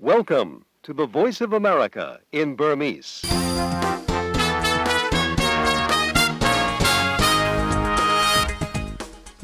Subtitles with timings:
[0.00, 3.10] Welcome to the Voice of America in Burmese.။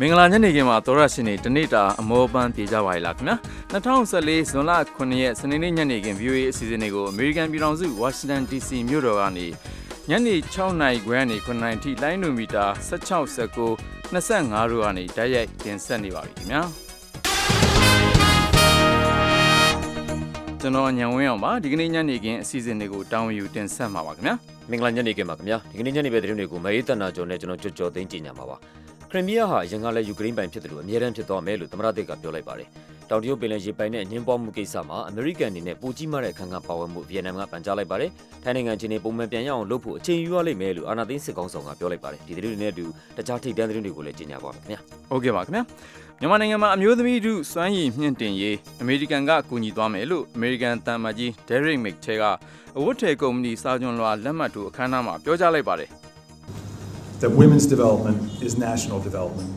[0.00, 3.36] မင်္ဂလာညနေခင်းမှာသောရရှင်တွေတနေ့တာအမောပန်းပြေကြပါရလားခင်ဗျာ
[3.72, 9.46] 2014ဇွန်လ9ရက်စနေနေ့ညနေခင်း VOA အစီအစဉ်လေးကိုအမေရိကန်ပြည်ထောင်စု Washington DC မြို့တော်ကနေ
[10.10, 13.76] ညနေ6နာရီခွဲကနေ9နာရီထိလိုင်းနိုမီတာ16 19
[14.12, 16.83] 25တို့ကနေတိုက်ရိုက်တင်ဆက်နေပါပြီခင်ဗျာ
[20.64, 24.34] ကျွန်တော်ညံဝင်းအောင်ပါဒီကနေ့ညနေခင်းအစီအစဉ်လေးကိုတောင်းယူတင်ဆက်မှာပါခင်ဗျာ
[24.70, 28.56] မင်္ဂလာညနေခင်းပါခင်ဗျာဒီကနေ့ညနေပဲသတင်းတွေကိုမအေးတန်နာကျော်နဲ့ကျွန်တော်ကြော်ကြော်သိန်းကြင်ညာပါပါ
[29.10, 32.68] ခရီးမီးယားဟာအရင်ကလည်းယူကရိန်းပိုင်ဖြစ်တယ်လို့အမြဲတမ်းဖြစ်သွားမယ်လို့သမ္မတသစ်ကပြောလိုက်ပါတယ်
[33.10, 38.10] တောင်တရုတ်ပင်လယ်ရေပိုင်နဲ့အငင်းပွားမှုကိစ္စမှာအမေရိကန်အနေနဲ့ပိုကြီးမားတဲ့အခမ်းအနားပါဝင်မှုဗီယက်နမ်ကပန်ကြားလိုက်ပါတယ်
[38.42, 42.84] ထိုင်းနိုင်ငံချင်းနေပုံမှန်ပြန်ရအောင်လုပ်ဖို့အချိန်ယူရလိမ့်မယ်လို့အာဏာသိမ်းစစ်ကောင်ဆောင်ကပြောလိုက်ပါတယ်ဒီသတင်းတွေနဲ့အတူ
[43.16, 45.62] တခြားထိပ်တန်းသတင်းတွေကိုလည်းကြီးညာပါမယ်ခင်ဗျာဟုတ်ကဲ့ပါခင်ဗျာ
[46.20, 52.24] မြန်မာနိုင်ငံမှာအမျိုးသမီးတို့စွမ်းရည်မြင့်တင်ရေးအမေရိကန်ကကူညီသွားမယ်လို့အမေရိကန်တမ်မကြီး Derek McTe က
[52.78, 55.90] အဝတ်ထည်ကုမ္ပဏီစာချုပ်လွှာလက်မှတ်ထိုးအခမ်းအနားမှာပြောကြားလိုက်ပါတယ်
[57.22, 59.50] that women's development is national development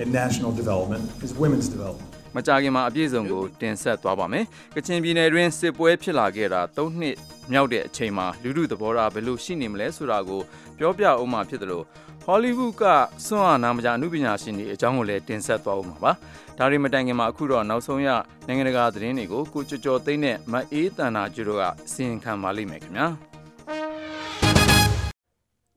[0.00, 4.44] and national development is women's development မကြခင်မှာအပြည့်စုံကိုတင်ဆက်သွားပါမယ်။
[4.76, 7.16] ကချင်ပြည်နယ်တွင်းစစ်ပွဲဖြစ်လာခဲ့တာ၃နှစ်
[7.52, 10.40] မြောက်တဲ့အချိန်မှာလူလူသဘောထားဘယ်လိုရှိနေမလဲဆိုတာကို
[10.78, 11.84] ပြောပြအောင်မှာဖြစ်တယ်လို့
[12.26, 12.82] ဟောလိဝုဒ်က
[13.26, 16.12] စွန့်အားနာမကြအမှုပညာရှင်တွေအကြောင်းကိုလည်းတင်ဆက်သွားဦးမှာပါ။
[16.58, 18.08] ဒါရီမတိုင်ခင်မှာအခုတော့နောက်ဆုံးရ
[18.46, 23.06] နိုင်ငံတကာသတင်းတွေကိုကိုကျော်ကျော်သိန်းနဲ့မအေးတန်နာကျူတို့ကအစီရင်ခံပါလိမ့်မယ်ခင်ဗျာ။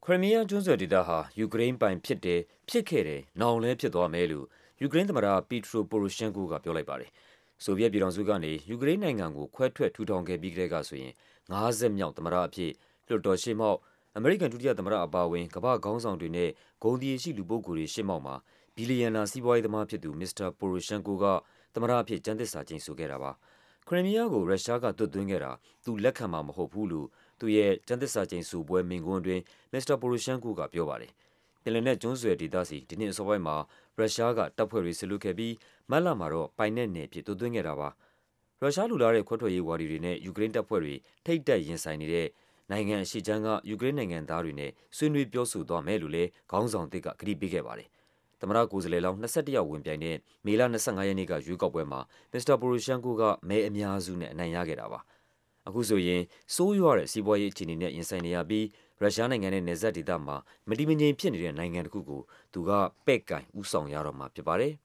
[0.04, 4.46] ခရီးမီးယားကျွန်းဆွယ်ဒေသဟာယူကရိန်းပိုင်ဖြစ်တယ်ဖြစ်ခဲ့တယ်နောင်လည်းဖြစ်သွားမယ်လို့
[4.82, 7.10] ယူကရိန်းသမ္မတပီထရိုပိုရိုရှန်ကိုကပြောလိုက်ပါတယ်။
[7.64, 11.14] ဆိုဗီယက်ပြည်ထောင်စုကနေယူကရိန်းနိုင်ငံကိုခွဲထွက်ထူထောင်ခဲ့ပြီးကတည်းကဆိုရင်
[11.52, 12.72] 50မြောက်သမ္မတအဖြစ်
[13.08, 13.80] လွှတ်တော်ရှေ့မှောက်
[14.18, 16.50] အမေရိကန်ဒုတိယသမ္မတအပါအဝင်ကမ္ဘာခေါင်းဆောင်တွေနဲ့
[16.84, 18.36] ဂုဏ်သရေရှိလူပုဂ္ဂိုလ်တွေရှေ့မှောက်မှာ
[18.76, 21.26] ဘီလီယံနာစီးပွားရေးသမားဖြစ်သူမစ္စတာပိုရိုရှန်ကိုက
[21.74, 23.32] သမ္မတအဖြစ်ကျမ်းသစ္စာကျိန်ဆိုခဲ့တာပါ။
[23.88, 25.52] ခရီးမီးယားကိုရုရှားကတွတ်သွင်းခဲ့တာ
[25.86, 27.08] သူလက်ခံမှာမဟုတ်ဘူးလို့
[27.40, 29.42] သူရဲ့ကျမ်းသစ္စာကျိန်ဆိုပွဲမိန့်ခွန်းအတွင်း
[29.74, 31.12] မစ္စတာပိုရိုရှန်ကိုကပြောပါတယ်။
[31.64, 33.56] ပင်လယ်နက်ကျွန်းဆွယ်ဒေသစီဒီနှစ်အစောပိုင်းမှာ
[33.98, 35.54] ရုရှားကတပ်ဖွဲ့တွေဆလုခဲ့ပြီး
[35.92, 37.90] မတ်လမှာတော့ပိုင်နက်နယ်ဖြစ်တွတ်သွင်းခဲ့တာပါ။
[38.62, 40.96] ရုရှားလူလာတဲ့ခွဲထွက်ရေးဝါဒီတွေနဲ့ယူကရိန်းတပ်ဖွဲ့တွေ
[41.26, 42.28] ထိတ်တက်ရင်ဆိုင်နေတဲ့
[42.72, 47.90] နိုင်ငံအရှိချမ်းကယူကရိန်းနိုင်ငံသားတွေနဲ့ဆွေးနွေးပြောဆိုသွားမယ်လို့လည်းခေါင်းဆောင်သစ်ကကတိပေးခဲ့ပါတယ်။
[48.40, 50.16] သမ္မတကိုယ်စားလှယ်လောင်း22ယောက်ဝင်ပြိုင်တဲ့
[50.46, 52.00] မေလ25ရက်နေ့ကရွေးကောက်ပွဲမှာ
[52.32, 55.00] မစ္စတာပိုရိုရှန်ကိုကမဲအများစုနဲ့အနိုင်ရခဲ့တာပါ။
[55.68, 56.22] အခုဆိုရင်
[56.56, 58.66] စိုးရွားတဲ့စီးပွားရေးအခြေအနေနဲ့ရင်ဆိုင်နေရပြီး
[59.02, 60.38] ရုရှားနိုင်ငံနဲ့နယ်စပ်ဒေသမှာ
[60.70, 62.22] မတည်မငြိမ်ဖြစ်နေတဲ့နိုင်ငံတစ်ခုကို
[62.54, 62.72] သူက
[63.06, 64.74] ပဲ့ကင်ဥဆောင်ရတော့မှာဖြစ်ပါတယ်။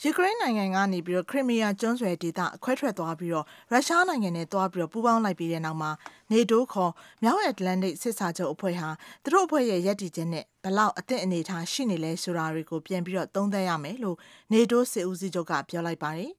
[0.00, 5.90] ယူကရိန်းနိုင်ငံကနေပြီးတော့ခရီမီးယားကျွန်းဆွယ်ဒေသအခွဲထွက်သွားပြီးတော့ရုရှားနိုင်ငံနဲ့သွားပြီးတော့ပူးပေါင်းလိုက်ပြီးတဲ့နောက်မှာ
[6.32, 6.92] နေတိုးခေါ်
[7.22, 8.88] မြောက်အတ္တလန်တိတ်စစ်စာချုပ်အဖွဲ့ဟာ
[9.22, 14.16] သူတို့အဖွဲ့ရဲ့ရည်တည်ချက်နဲ့ဘလောက်အသင့်အနေထားရှိနေလဲဆိုတာတွေကိုပြန်ပြီးတော့သုံးသပ်ရမယ်လို့
[14.52, 16.32] နေတိုးစစ်ဦးစီးချုပ်ကပြောလိုက်ပါတယ်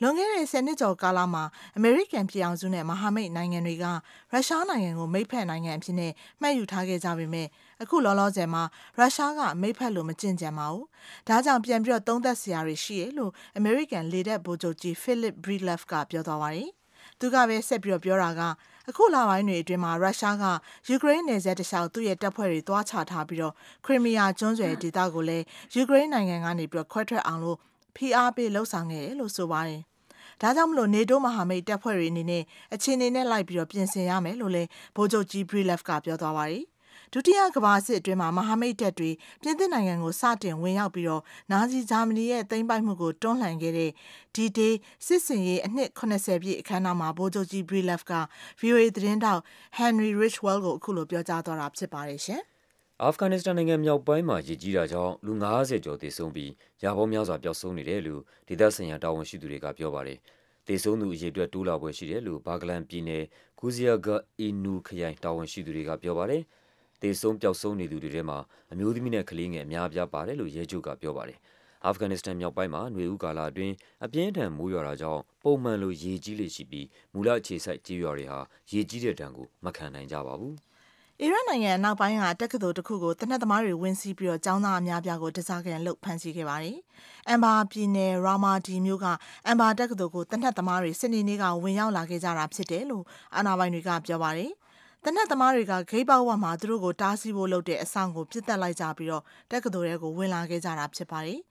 [0.00, 1.44] လွန်ခဲ့တဲ့10နှစ်ကျော်ကာလမှာ
[1.76, 3.84] အမေရိကန်ပြည်အောင်စုနဲ့မဟာမိတ်နိုင်ငံတွေက
[4.32, 7.46] ရုရှားနိုင်ငံကိုမိတ်ဖက်နိုင်ငံအဖြစ်နဲ့မှတ်ယူထားခဲ့ကြပေမဲ့
[7.82, 8.62] အခုလောလောဆယ်မှာ
[8.98, 10.84] ရုရှားကမိတ်ဖက်လို့မကျင့်ကြံပါဘူး။
[11.28, 16.70] ဒါကြောင့်ပြန်ပြီးတော့သုံးသပ်စရာတွေရှိရလို့အမေရိကန်လေတပ်ဗိုလ်ချုပ်ကြီး Philip Breedlove ကပြောသွားပါတယ်။
[17.20, 18.42] သူကပဲဆက်ပြီးတော့ပြောတာက
[18.90, 20.44] အခုလပိုင်းတွေအတွင်းမှာရုရှားက
[20.88, 23.54] ယူကရိန်းနယ်စပ်တလျှောက်သူ့ရဲ့တပ်ဖွဲ့တွေတွားချထားပြီးတော့
[23.84, 25.44] ခရီမီယာကျွန်းဆွယ်ဒေသကိုလည်း
[25.74, 27.58] ယူကရိန်းနိုင်ငံကနေပြီးတော့ခွဲထွက်အောင်လို့
[27.96, 29.82] ဖိအားပေးလှုံ့ဆော်ခဲ့တယ်လို့ဆိုပါတယ်။
[30.40, 32.42] ဒါကြောင့်မလို့နေတိုးမဟာမိတ်တပ်ဖွဲ့တွေအနေနဲ့
[32.74, 36.64] အချင်းနေနဲ့လိုက်ပြီးတော့ပြင်ဆင်ရမယ်လို့လည်းဗိုလ်ချုပ်ကြီး Brilef ကပြောသွားပါတယ်။
[37.12, 39.10] ဒုတိယကမ္ဘာစစ်အတွင်းမှာမဟာမိတ်တပ်တွေ
[39.42, 43.90] ပြင်သစ်နိုင်ငံကိုစတင်ဝင်ရောက်ပြီးတော့နာဇီဂျာမနီရဲ့သိမ်းပိုက်မှုကိုတွန်းလှန်ခဲ့တဲ့
[44.34, 44.76] ဒီဒေး
[45.06, 48.12] စစ်စင်ရေးအနှစ်80ပြည့်အခမ်းအနားမှာဗိုလ်ချုပ်ကြီး Brilef က
[48.60, 49.42] VOA သတင်းတောက်
[49.78, 52.42] Henry Richwell ကိုအခုလိုပြောကြားသွားတာဖြစ်ပါတယ်ရှင်။
[53.04, 56.52] အာဖဂန်နစ္စတန်နိုင်ငံမြောက်ပိုင်းမှာရေကြီးတာကြောင့် လူ90ကျော်သေဆုံးပြီး
[56.82, 60.18] ရာပေါင်းများစွာ ပျောက်ဆုံးနေတယ်လို့ ဒေသဆိုင်ရာ တာဝန်ရှိသူတွေက ပြောပါတယ်။
[60.66, 63.24] သေဆုံးသူအရေအတွက် တိုးလာပွဲရှိတယ်လို့ ဘာဂလန်ပြည်နယ်
[63.58, 64.08] ကူဇီယာဂ
[64.40, 66.42] အီနူခရိုင် တာဝန်ရှိသူတွေက ပြောပါတယ်။
[67.00, 68.38] သေဆုံး ပျောက်ဆုံးနေသူတွေထဲမှာ
[68.72, 71.38] အမျိုးသမီးနဲ့ ကလေးငယ် အများအပြားပါတယ်လို့ ရဲချုပ်က ပြောပါတယ်။
[71.84, 73.74] အာဖဂန်နစ္စတန်မြောက်ပိုင်းမှာຫນွေဦးကာလအတွင်း
[74.04, 78.40] အပြင်းထန် မိုးရွာတာကြောင့် ပုံမှန်လို ရေကြီးလေရှိပြီး မူလအခြေစိုက်ကြေးရွာတွေဟာ
[78.72, 80.56] ရေကြီးတဲ့ဒဏ်ကို မခံနိုင်ကြပါဘူး။
[81.22, 86.76] အီရတ်နိုင်ငံအနောက်ပိုင်းကတက္ကသိုလ်တစ်ခုကိုတနက်သမားတွေဝင်စီးပြီးတော့ကျောင်းသားအများပြားကိုတစားကန်လုတ်ဖမ်းဆီးခဲ့ပါတယ်။
[87.28, 89.06] အမ်ဘာပြည်နယ်ရာမာဒီမြို့က
[89.46, 93.04] အမ်ဘာတက္ကသိုလ်ကိုတနက်သမားတွေစနေနေ့ကဝင်ရောက်လာခဲ့ကြတာဖြစ်တယ်လို့
[93.36, 94.50] အာဏာပိုင်တွေကပြောပါတယ်။
[95.04, 101.40] တနက်သမားတွေကဂိတ်ပေါဝမှာသူတို့ကိုတားဆီးဖို့လုပ်တဲ့အဆောင်ကိုပြစ်တက်လိုက်ကြပြီးတော့တက္ကသိုလ်ရဲကိုဝင်လာခဲ့ကြတာဖြစ်ပါတယ်။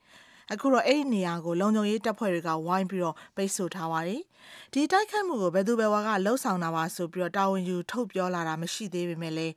[0.52, 4.22] အခုတော့အဲ့ဒီနေရာကိုလုံခြုံရေးတပ်ဖွဲ့တွေကဝိုင်းပြီးတော့ပိတ်ဆို့ထားပါတယ်။
[4.72, 9.54] ဒီတိုက်ခိုက်မှုကိုဘယ်သူဘယ်ဝါကလှုပ်ဆောင်တာပါဆိုပြီးတော့တာဝန်ယူထုတ်ပြောလာတာမရှိသေးပေမဲ့လည်း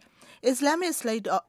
[0.51, 1.41] Islamic State of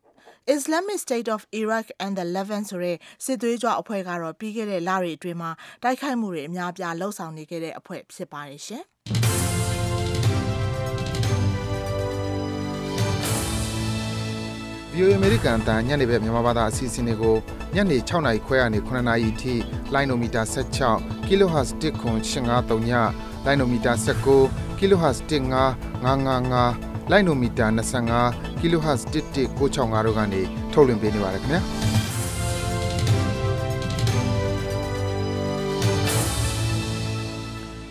[0.57, 5.51] Islamic State of Iraq and the Levant ဆိုတဲ့စစ်သွေးကြွအဖွဲ့ကတော့ပြီးခဲ့တဲ့လတွေအတွင်းမှာ
[5.83, 8.85] တိုက်ခိုက်မှုတွေအများပြားလှုပ်ဆောင်နေခဲ့တဲ့အဖွဲ့ဖြစ်ပါတယ်ရှင်။
[15.01, 17.37] VOA အမေရိကန်အတန်းညနေဘက်မြန်မာဘာသာအစီအစဉ်တွေကို
[17.75, 19.55] ညနေ6နာရီခွဲကနေ9နာရီအထိ
[19.95, 20.43] လိုင်းနိုမီတာ
[20.85, 22.93] 16 kHz 1.8539ည
[23.47, 23.93] လိုင်းနိုမီတာ
[24.37, 27.67] 19 kHz 15555လိုင်းနိုမီတာ
[28.19, 30.43] 25 kHz 11965တို့ကနေ
[30.73, 31.61] ထုတ်လွှင့်ပေးနေပါတယ်ခင်ဗျာ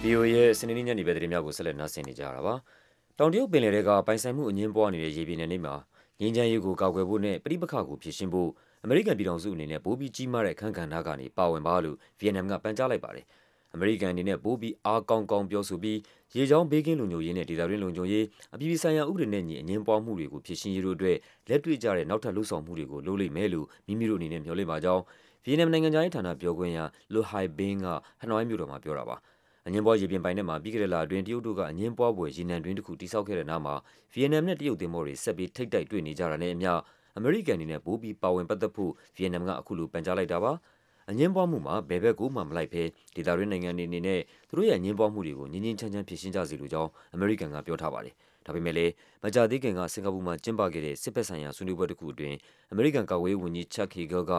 [0.04, 2.56] VOA ရဲ့စနေနေ့ညနေပဲသတင်းများကိုဆက်လက်နားဆင်နေကြရတာပါ။
[3.18, 5.76] တောင်တရုတ်ပင်လယ်ထဲကပိုင်ဆိုင်မှုအငင်းပွားနေတဲ့ရေပြင်နယ်နိမိတ်မှာ
[6.22, 8.50] ငြိမ်းချမ်းရေးကိုကာကွယ်ဖို့နဲ့ပြည်ပခါကိုဖြေရှင်းဖို့
[8.84, 13.26] အမေရိကန်ပြည်ထောင်စုအနေနဲ့ပိုပြီးကြီးမားတဲ့အခန်းကဏ္ဍကနေပါဝင်ပါလို့ဗီယက်နမ်ကပန်ကြားလိုက်ပါတယ်။
[13.74, 15.98] အမေရိကန်အနေနဲ့ပိုပြီးအားကောင်းကောင်းပြောဆိုပြီး
[16.36, 21.18] ရေကြောင်းဘေးကင်းလုံခြုံရေးနဲ့ဒေသတွင်းလုံခြုံရေးအပြည်ပြည်ဆိုင်ရာဥပဒေနဲ့ညီအငင်းပွားမှုတွေကိုဖြေရှင်းရေးတို့အတွက်
[21.50, 25.04] လက်တွေ့ကျတဲ့နောက်ထပ်လှုပ်ဆောင်မှုတွေကိုလုပ်လိမ့်မယ်လို့မိမိတို့အနေနဲ့မျှော်လင့်ပါကြောင်း
[25.44, 26.80] ဗီယက်နမ်နိုင်ငံသားရေးဌာနပြောခွင့်ရ
[27.14, 27.88] Lo Hai Bing က
[28.20, 29.16] ဟနွိုင်းမြို့တော်မှာပြောတာပါ။
[29.70, 33.76] အငင်းပွားရေပြင်ပိုင်နက်မှာပြီးခဲ့တဲ့လအတွင်းတရုတ်တို့ကအငင်းပွားပွဲရေနံတွင်းတစ်ခုတိစောက်ခဲ့တဲ့နောက်မှာ
[34.14, 36.72] ဗီယက်နမ်နဲ့တရုတ်သင်္ဘောတွေဆက်ပြီးထိတ်တိုက်တွေ့နေကြတာနဲ့အမျှ
[37.18, 40.52] အမေရိကန်အနေနဲ့ပိုပြီးပါဝင်ပတ်သက်ဖို့ဗီယက်နမ်ကအခုလိုပန်ကြားလိုက်တာပါ။
[41.10, 42.84] အငင်းပွားမှုမှာဘယ်ဘက်ကိုမှမလိုက်ဘဲ
[43.16, 48.14] ဒေသတွင်းနိုင်ငံတွေအနေနဲ့သူတို့ရဲ့အငင်းပွားမှုတွေကိုငြင်းငြင်းချမ်းချမ်းဖြေရှင်းကြစီလိုကြောင်းအမေရိကန်ကပြောထားပါတယ်။
[48.46, 48.92] ဒါပေမဲ့လည်း
[49.24, 52.38] မကြာသေးခင်ကစင်ကာပူမှာကျင်းပခဲ့တဲ့စစ်ဘက်ဆိုင်ရာဆွေးနွေးပွဲတစ်ခုအတွင်း
[52.72, 54.34] အမေရိကန်ကာကွယ်ရေးဝန်ကြီး Chuck Hagel က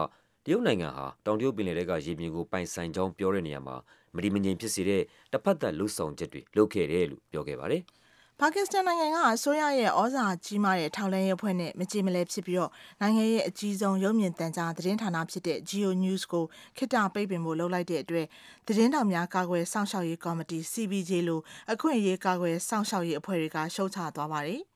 [0.45, 3.75] တရုတ်နိုင်ငံဟာတောင်တရုတ်ပင်လယ်ထဲကရေပြင်ကိုပိုင်ဆိုင်ကြောင်းပြောတဲ့နေရာမှာ
[4.15, 5.01] မဒီမငြိမ်ဖြစ်စေတဲ့
[5.31, 7.81] တစ်ဖက်သက်လှုပ်ဆောင်ချက်တွေလုပ်ခဲ့တယ်လို့ပြောခဲ့ပါတယ်။
[8.39, 12.71] ပါကစ္စတန်နိုင်ငံကအစိုးရရဲ့ဩဇာကြီးမားတဲ့ထောက်လှမ်းရေးအဖွဲ့နဲ့မကြေမလဲဖြစ်ပြီးတော့
[13.01, 16.45] နိုင်ငံရဲ့အကြီးဆုံးရုပ်မြင်သံကြားသတင်းဌာနဖြစ်တဲ့ Geo News ကို
[16.77, 18.25] ခေတ္တပိတ်ပင်ဖို့လုပ်လိုက်တဲ့အတွက်
[18.67, 21.41] သတင်းတောင်များကာကွယ်စောင့်ရှောက်ရေးကော်မတီ CBJ လို့
[21.71, 24.61] အခွင့်အရေးကာကွယ်စောင့်ရှောက်ရေးအဖွဲ့တွေကရှုတ်ချသွားပါတယ်။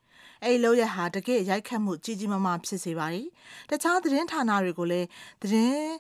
[0.46, 3.28] အဲ့လိုရဟာတကယ့်ရိုက်ခတ်မှုကြီးကြီးမားမားဖြစ်စေပါတယ်။
[3.70, 5.08] တခြားသတင်းဌာနတွေကိုလည်း
[5.42, 5.96] သတင်း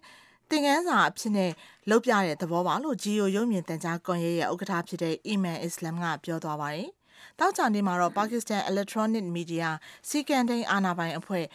[0.49, 1.51] သင်ခန်းစာအဖြစ်နဲ့
[1.89, 6.89] လုပ်ပြတဲ့သဘောပါလို့ Geo ရုပ်မြင်သံကြားကွန်ရက်ရဲ့ဥက္ကဋ္ဌဖြစ်တဲ့ Iman Islam ကပြောသွားပါတယ်။
[7.39, 9.67] တောက်ကြနေမှာတော့ Pakistan Electronic Media
[10.07, 11.45] စီကန်တိန်အာဏာပိုင်အဖွဲ့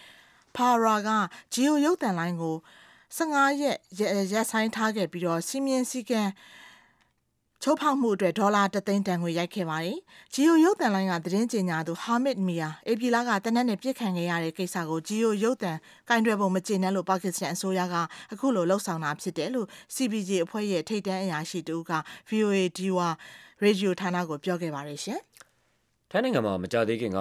[0.56, 1.10] PARA က
[1.54, 2.56] Geo ရုပ်သံလိုင်းကို
[3.16, 3.76] 15ရက်
[4.32, 6.28] ရက်ဆိုင်ထားခဲ့ပြီးတော့စီမင်းစီကန်
[7.62, 9.98] ချိုးဖောက်မှုအတွက်ဒေါ်လာ3သိန်းတန်ငွေရိုက်ခဲ့ပါတယ်။
[10.34, 15.72] Geo ရုပ်သံလိုင်းကသတင်းကြေညာသူ Hamid Mia အေပီလာကတနက်နဲ့ပြစ်ခံခဲ့ရတဲ့ကိစ္စကို Geo ရုပ်သံ
[16.08, 17.94] ကင်တွယ်ပုံမကျေနပ်လို့ပါကစ္စတန်အစိုးရက
[18.32, 21.92] အခုလိုလှုပ်ဆောင်တာဖြစ်တယ်လို့ CBJ အဖွဲ့ရဲ့ထိပ်တန်းအရာရှိတူက
[22.28, 23.08] VOA Diwa
[23.62, 25.20] ရေဒီယိုဌာနကိုပြောခဲ့ပါတယ်ရှင်။
[26.10, 27.20] ထိုင်းနိုင်ငံမှာမကြာသေးခင်က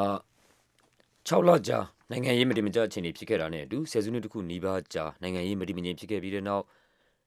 [1.28, 1.80] 6လကြာ
[2.12, 6.64] နိုင်ငံရေးမတည်မကြအခြေအနေဖြစ်ခဲ့တာနဲ့အတူဆယ်စုနှစ်တစ်ခုနီးပါးကြာနိုင်ငံရေးမတည်မငြိမ်ဖြစ်ခဲ့ပြီးတဲ့နောက်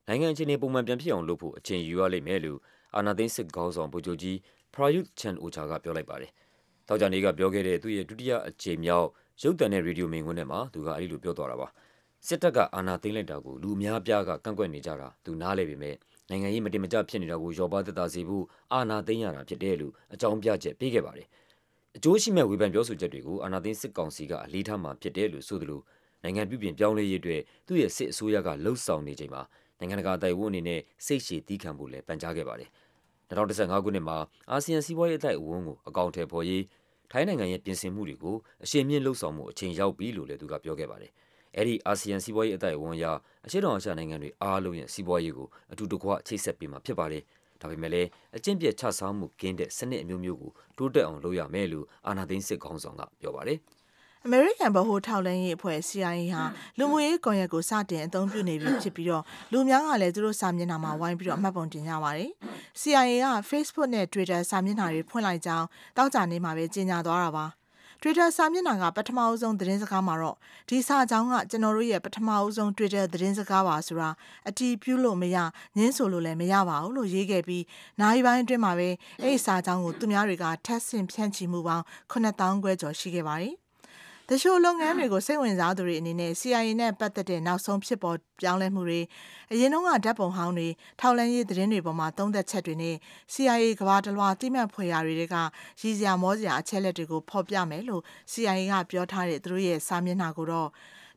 [0.09, 2.61] နိုင်ငံအခြေအနေပုံမှန်ပြန်ဖြစ်အောင်လုပ်ဖို့အချိန်ယူရလိမ့်မယ်လို့
[2.97, 4.37] အာဏာသိမ်းစစ်ခေါင်းဆောင်ဗိုလ်ချုပ်ကြီး
[4.75, 6.31] Prayut Chan-o-cha က ပြောလိုက်ပါတယ်။
[6.89, 9.09] သောကြာနေ့ကပြောခဲ့တဲ့ သူ့ရဲ့ ဒုတိယအကြိမ်မြောက်
[9.43, 11.69] ရုပ်သံနဲ့ ရေဒီယိုမိန့်ခွန်းထဲမှာ သူက အဲဒီလိုပြောသွားတာပါ။
[12.27, 15.97] စစ်တပ်က အာဏာသိမ်းလိုက်တာကို လူအများပြားက ကန့်ကွက်နေကြတာ သူနားလည်ပေမဲ့
[16.29, 21.27] နိုင်ငံရေး မတည်မကြဖြစ်နေတာကို လျော့ပါးသက်သာစေဖို့ အာဏာသိမ်းရတာဖြစ်တယ်လို့ အကြောင်းပြချက်ပေးခဲ့ပါတယ်။
[21.97, 25.81] အကျိုးရှိမဲ့ဝေဖန်ပြောဆိုချက်တွေကို အာဏာသိမ်းစစ်ကောင်စီက အလေးထားမှာဖြစ်တယ်လို့ဆိုသလို
[26.23, 29.43] နိုင်ငံပြုပြင်ပြောင်းလဲရေးအတွက် သူ့ရဲ့စစ်အစိုးရကလှုံ့ဆော်နေချိန်မှာ
[29.79, 32.71] နိုင်ငံတကာတိုင်ဝန်းအနေနဲ့ စိတ်ရှည်သီးခံဖို့လည်း ပန်ကြားခဲ့ပါတယ်။
[33.31, 34.17] 2015ခုနှစ်မှာ
[34.51, 36.63] အာဆီယံစီးပွားရေးအတိုက်အဝန်းကိုအကောင့်ထဲပေါ်ရေး
[37.11, 41.13] ထိုင်းနိုင်ငံရဲ့ပြင်ဆင်မှုတွေကိုအရှိန်မြင့်လှုံ့ဆော်မှုအချိန်ရောက်ပြီလို့လည်းသူကပြောခဲ့ပါတယ်။
[41.57, 43.05] အဲဒီအာဆီယံစီးပွားရေးအတိုက်အဝန်းအရ
[43.47, 47.23] အရှေ့တောင်အာရှနိုင်ငံတွေအားလုံးရဲ့စီးပွားရေးကိုအတူတကွချိတ်ဆက်ပေးမှာဖြစ်ပါတယ်။
[47.61, 53.59] ဒါပေမဲ့လည်းအကျင့်ပြတ်ချစားမှုကင်းတဲ့စနစ်အမျိုးမျိုးကိုတိုးတက်အောင်လုပ်ရမယ်လို့အာဏာသိမ်းစစ်ခေါင်းဆောင်ကပြောပါတယ်။
[54.27, 56.43] အမေရိကန်ဗဟိုထောက်လှမ်းရေးအဖွဲ့ CIA ဟာ
[56.79, 62.31] လူမှုရေးကွန်ရက်ကိုစတင်အသုံးပြုနေပြီဖြစ်ပြီးတော့လူများကလည်းသူတို့စာမျက်နှာမှာဝိုင်းပြီးတော့မှတ်ပုံတင်ကြပါတယ်။
[62.81, 67.47] CIA က Facebook နဲ့ Twitter စာမျက်နှာတွေဖွင့်လိုက်ကြောင်းတောက်ကြနေမှာပဲကြေညာသွားတာပါ။
[68.01, 70.37] Twitter စာမျက်နှာကပထမအဆုံးသတင်းစကားမှာတော့
[70.69, 74.11] ဒီစာကြောင်းကကျွန်တော်တို့ရဲ့ပထမအဆုံး Twitter သတင်းစကားပါဆိုတာ
[74.49, 75.37] အတီးပြုလို့မရ
[75.77, 77.65] ငင်းဆိုလို့လည်းမရပါဘူးလို့ရေးခဲ့ပြီး
[78.01, 78.89] နိုင်ပိုင်းအတွင်းမှာပဲ
[79.21, 83.55] အဲ့ဒီစာကြောင်းကိုသူများတွေကထပ်ဆင့်ဖြန့်ချီမှုပေါင်း9000ခွဲကျော်ရှိခဲ့ပါတယ်။
[84.35, 89.01] တချို့လုပ်ငန်းတွေကိုစိတ်ဝင်စားသူတွေအနေနဲ့ CIA နဲ့ပတ်သက်တဲ့နောက်ဆုံးဖြစ်ပေါ်ပြောင်းလဲမှုတွေ
[89.53, 90.69] အရင်တုန်းကဓာတ်ပုံဟောင်းတွေ
[91.01, 92.97] ထောက်လန်းရေးသတင်းတွေပေါ်မှာသုံးသက်ချက်တွေနဲ့
[93.33, 95.37] CIA ကဘာတလွှာတိမှတ်ဖွယ်ရာတွေက
[95.81, 100.69] ရည်စရာမောစရာအချက်လက်တွေကိုဖော်ပြမယ်လို့ CIA ကပြောထားတဲ့သူတို့ရဲ့စာမျက်နှာကိုတော့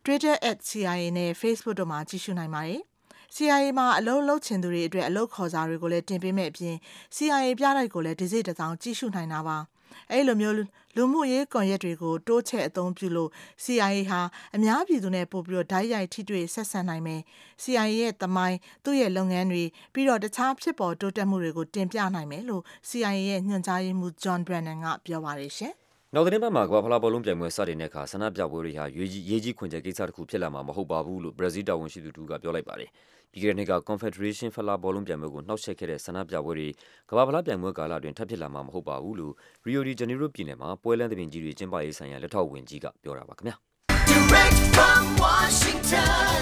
[0.04, 0.36] Twitter
[0.70, 2.82] @CIA နဲ့ Facebook တို့မှာကြည့်ရှုနိုင်ပါတယ်။
[3.36, 6.76] CIA မှာအလုပ်လုပ်ချင်သူတွေအတွက်အလုပ်ခေါ်စာတွေကိုလည်းတင်ပေးမဲ့အပြင်
[7.16, 9.60] CIA ပြတိုက်ကိုလည်းဒီစိတ်တစောင်းကြည့်ရှုနိုင်တာပါ။
[10.12, 10.56] အဲ့လိုမျိုး
[10.96, 13.30] လူမှုရေးကွန်ရက်တွေကိုတိုးချဲ့အသုံးပြုလို့
[13.64, 14.22] CIA ဟာ
[14.56, 17.22] အများပြည်သူနဲ့ပို့ပြီးတော့ဓာတ်ရိုက်ထိတွေ့ဆက်ဆံနိုင်မယ်။
[17.64, 19.64] CIA ရဲ့တမိုင်းသူ့ရဲ့လုပ်ငန်းတွေ
[19.94, 25.74] ပြီးတော့တခြားဖြစ်ပေါ်တိုးတက်မှုတွေကိုတင်ပြနိုင်မယ်လို့ CIA ရဲ့ညွှန်ကြားရေးမှူး John Brennan ကပြောပါတယ်ရှင်။
[26.14, 32.90] နောက်သတင်းပတ်မှာကမ္ဘာဖလားဘောလုံးပြိုင်ပွဲစတင်တဲ့အခါဆန္ဒပြပွဲတွေဟာရေးကြီးရေးကြီးခွင်ကျယ်ကိစ္စတစ်ခုဖြစ်လာမှာမဟုတ်ပါဘူးလို့ဘရာဇီးတာဝန်ရှိသူတူကပြောလိုက်ပါတယ်။
[33.36, 36.68] ပြီးခဲ့တဲ့နှစ်က Confederation ဖလားဘောလုံးပြိုင်ပွဲကိုနှောက်ယှက်ခဲ့တဲ့ဆန္ဒပြပွဲတွေ
[37.10, 39.34] ကမ္ဘာဖလားပြိုင်ပွဲကာလအတွင်းထပ်ဖြစ်လာမှာမဟုတ်ပါဘူးလို့
[39.68, 43.56] Rio de Janeiro ပြည်နယ်မှာပွဲလမ်းသဘင်ကြီးတွေကျင်းပရေးဆိုင်ရာလက်ထောက်ဝန်ကြီးကပြောတာပါခင်ဗျာ။
[44.12, 46.38] Direct from Washington,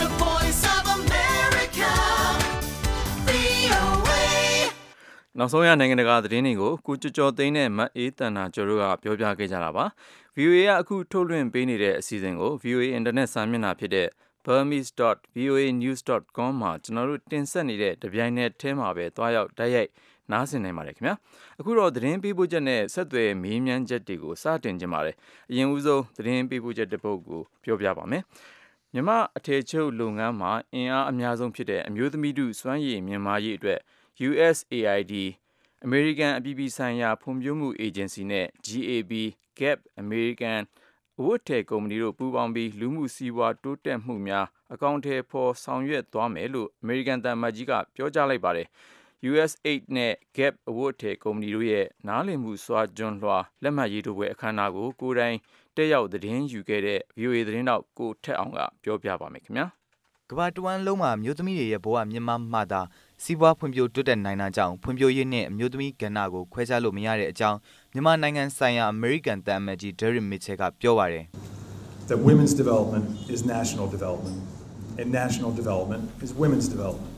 [0.00, 1.92] the voice of America,
[3.28, 4.12] VOA.
[5.38, 9.84] နောက်ဆုံးရနိုင်ငံတကာသတင်းတွေကိုကိုကျော်ကျော်သိန်းနဲ့မတ်အေးတန်နာကျော်တို့ကပြောပြခဲ့ကြတာပါ
[10.36, 14.08] VOA ကအခုထုတ်လွှင့်ပေးနေတဲ့အစီအစဉ်ကို VOA အင်တာနက်စာမျက်နှာဖြစ်တဲ့
[14.46, 19.90] burmese.voanews.com မှာကျွန်တော်တို့တင်ဆက်နေတဲ့တပြိုင်နက်တည်းမှာပဲတွားရောက်တိုက်ရိုက်
[20.30, 21.14] နားဆင်နိုင်ပါတယ်ခင်ဗျာ
[21.60, 25.16] အခုတော့သတင်းပေးပို့ချက်နဲ့ဆက်သွယ်မေးမြန်းချက်တွေကိုစတင်ကြပါတယ်
[25.50, 28.22] အရင်ဦးဆုံးသတင်းပေးပို့ချက်တစ်ပုဒ်ကိုပြောပြပါမယ်
[28.94, 33.80] မြမအထည်ချုပ်လုပ်ငန်းမှာအင်အားအများဆုံးဖြစ်တဲ့အမျိုးသမီးတို့စွမ်းရည်မြင့်မားရေးအတွက်
[34.28, 35.14] USAID
[35.86, 39.12] American အပြည်ပြည်ဆိုင်ရာဖွံ့ဖြိုးမှုအေဂျင်စီနဲ့ GAB
[39.58, 40.60] Gap American
[41.24, 48.66] အဝတ်ထည်ကုမ္ပဏီတို့ပူးပေါင်းပြီး လူမှုစီးပွားတိုးတက်မှုများ အကောင့်ထဲပေါ်ဆောင်ရွက်သွားမယ်လို့ American တမ္မတ်ကြီးက ပြောကြားလိုက်ပါတယ်။
[49.30, 55.36] US8 နဲ့ Gap အဝတ်ထည်ကုမ္ပဏီတို့ရဲ့ နားလည်မှုစွာကျွန်းလွှာ လက်မှတ်ရေးထိုးပွဲ အခမ်းအနားကို ကိုယ်တိုင်
[55.76, 59.66] တက်ရောက် သတင်းယူခဲ့တဲ့ VOA သတင်းတောက် ကိုထက်အောင်က ပြောပြပါမယ်ခင်ဗျာ။
[60.30, 62.80] ကမ္ဘာတဝန်းလုံးမှာမျိုးသမီးတွေရဲ့ဘဝ မြင့်မားမှသာ
[63.24, 67.58] စီးပွားဖွံ့ဖြိုးတိုးတက်နိုင်တာကြောင့်ဖွံ့ဖြိုးရေးနဲ့အမျိုးသမီးကဏ္ဍကိုခွဲခြားလို့မရတဲ့အကြောင်း
[67.92, 71.24] မြန်မာနိုင်ငံဆိုင်ရာအမေရိကန်တန်အမတ်ကြီး Derek Mitchell ကပြောပါတယ်
[72.10, 74.38] That women's development is national development,
[75.00, 77.12] and national development is women's development.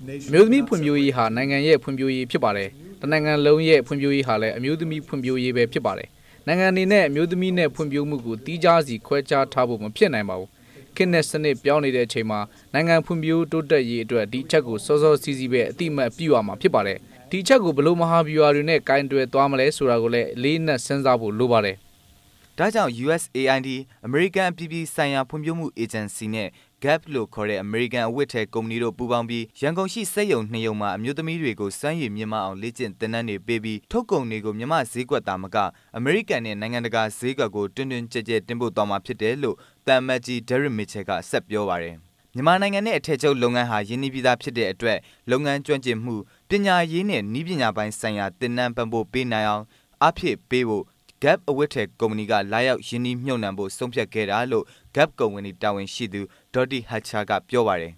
[0.00, 2.68] A nation အမျိုးသမီး cannot ဖွံ့ဖြိုးရေးဟာနိုင်ငံရဲ့ဖွံ့ဖြိုးရေးဖြစ်ပါတယ်။
[3.00, 6.08] တနိုင်ငံလုံးရဲ့ဖွံ့ဖြိုးရေးဟာလည်းအမျိုးသမီးဖွံ့ဖြိုးရေးပဲဖြစ်ပါတယ်။
[6.46, 10.48] နိုင်ငံအနေနဲ့အမျိုးသမီးနဲ့ဖွံ့ဖြိုးမှုကိုတီးခြားစီခွဲခြားထားဖို့မဖြစ်နိုင်ပါဘူး။
[10.96, 12.40] ခေတ်နဲ့စနစ်ပြောင်းနေတဲ့အချိန်မှာ
[12.72, 16.98] နိုင်ငံဖွံ့ဖြိုးတိုးတက်ရေးအတွက်ဒီအချက်ကိုစောစောစီးစီးပဲအတိအမှတ်ပြုရမှာဖြစ်ပါတယ်။
[17.30, 21.76] ဒီအချက်ကိုဘယ်လို့မဟာဗျူဟာတွေနဲ့ကင်တွယ်သွားမလဲဆိုတာကိုလည်းအလေးနက်စဉ်းစားဖို့လိုပါတယ်။
[22.58, 23.68] ဒါကြောင့် USAID
[24.04, 26.48] အမေရိကန်အပြည်ပြည်ဆိုင်ရာဖွံ့ဖြိုးမှုအေဂျင်စီနဲ့
[26.84, 35.56] GAP လို့ခေါ်တဲ့အမေရိကန်အဝတ်ထည်ကုမ္ပဏီတို့ပူးပေါင်းပြီးရန်ကုန်ရှိစက်ရုံနှစ်ရုံမှာအမျိုးသမီးတွေကိုစွမ်းရည်မြင့်မားအောင်လေ့ကျင့်သင်တန်းတွေပေးပြီးထုတ်ကုန်တွေကိုမြမဈေးကွက်သားမက
[35.96, 41.96] အမေရိကန်နဲ့နိုင်ငံတကာဈေးကွက်ကိုတွင်တွင်ကျဲကျဲတင်ပို့သွားမှာဖြစ်တယ်လို့တန်မတ်ကြီး Derek Mitchell ကဆက်ပြောပါတယ်
[42.34, 44.98] မြန်မာနိုင်ငံနဲ့အထည်ချုပ်လုပ်ငန်းဟာယင်းနှီးပြီးသားဖြစ်တဲ့အတွက်
[45.30, 46.16] လုပ်ငန်းကျွမ်းကျင်မှု
[46.48, 49.64] ပညာရေးနဲ့နည်းပညာပိုင်းဆိုင်ရာသင်တန်းပံ့ပိုးပေးနိုင်အောင်
[50.02, 50.84] အားဖြည့်ပေးဖို့
[51.22, 56.22] Gap အဝတ်ထည်ကုမ္ပဏီကလာရောက်ယင်းနှီးမြှုပ်နှံဖို့ဆုံးဖြတ်ခဲ့တာလို့ Gap ကုမ္ပဏီတာဝန်ရှိသူ
[56.54, 57.92] Dottie Hatcher ကပြောပါတယ်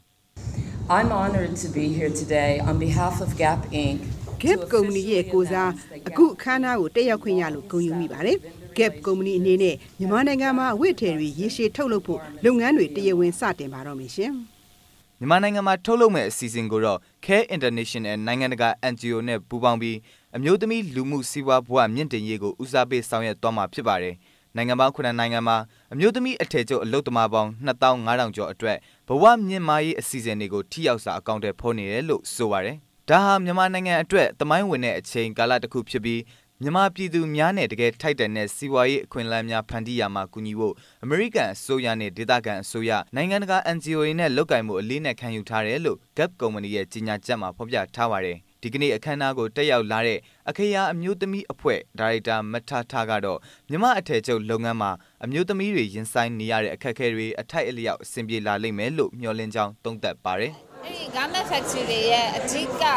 [0.97, 3.99] I'm honored to be here today on behalf of Gap Inc.
[4.43, 5.71] Gap ကုမ္ပဏီရဲ့ကိုစား
[6.09, 8.37] အခုအခမ်းအနားကိုတက်ရောက်ခွင့်ရလို့ဂုဏ်ယူမိပါတယ်။
[8.79, 14.33] Gap ကုမ္ပဏီအနေနဲ့မြန်မာနိုင်ငံမှာအဝတ်အထည်တွေရေရှည်ထုတ်လုပ်ဖို့လုပ်ငန်းတွေတရားဝင်စတင်ပါတော့မယ်ရှင်။
[15.19, 19.97] မြန်မာနိုင်ငံမှာထုတ်လုပ်မဲ့အစီအစဉ်ကိုတော့ Care International နိုင်ငံတကာ NGO နဲ့ပူးပေါင်းပြီး
[20.37, 24.17] အမျိုးသမီးလူမှုစီးပွားဘဝမြင့်တင်ရေးကိုဦးစားပေးဆောင်ရွက်သွားမှာဖြစ်ပါတယ်။
[24.57, 25.57] နိုင်ငံပေါင်း9နိုင်ငံမှာ
[25.97, 32.77] အမျိုးသမီးအထည်ချုပ်အလုပ်သမားပေါင်း2500ကျော်အတွက်ဘဝမြင့်မားရေးအစီအစဉ်တွေကိုထိရောက်စွာအကောင့်တွေဖော်နေတယ်လို့ဆိုပါတယ်။
[33.09, 36.21] ဒါဟာမြန်မာနိုင်ငံအတွက်သမိုင်းဝင်တဲ့အချိန်ကာလတစ်ခုဖြစ်ပြီး
[36.63, 50.19] မြန်မာပြည်သူများနဲ့တကယ်ထိုက်တန်တဲ့စီးပွားရေးအခွင့်အလမ်းများဖန်တီးရမှာကူညီဖို့အမေရိကန်အစိုးရနဲ့ဒေသခံအစိုးရနိုင်ငံတကာ NGO တွေနဲ့လုပ်ကိုင်မှုအလေးနဲ့ခံယူထားတယ်လို့ Gap ကုမ္ပဏီရဲ့ကြီးညာချက်မှာဖော်ပြထားပါတယ်။ ဒီကနေ့အခမ်းအနားကိုတက်ရောက်လာတဲ့
[50.49, 53.39] အခရာအမျိုးသမီးအဖွဲ့ဒါရိုက်တာမထထကတော့
[53.71, 54.91] မြမအထည်ချုပ်လုပ်ငန်းမှာ
[55.25, 60.53] အမျိုးသမီးတွေရင်ဆိုင်နေရတဲ့အခက်အခဲတွေအထိုက်အလျောက်အဆင်ပြေလာလိမ့်မယ်လို့မျှော်လင့်ကြောင်းသုံးသပ်ပါတယ်။
[60.85, 62.97] အဲ့ဒီ garment factory တွေရဲ့အဓိကဟို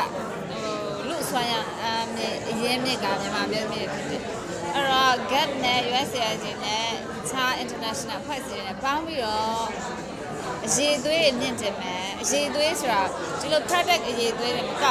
[1.10, 4.22] လူဆွမ်းရအမြင့်အရင်မြင့်ကမြန်မာမျိုးမျိုးဖြစ်တယ်
[4.76, 9.68] အဲ့တော့ GAP နဲ့ USAID နဲ့တခြား international အဖွဲ့အစည်းတွေနဲ့ပေါင်းပြီးတော့
[10.68, 13.02] အရေးသွေးမြင့်တင်မယ်အရေးသွေးဆိုတာ
[13.40, 14.86] ဒီလို product အရေးသွေးတွေမက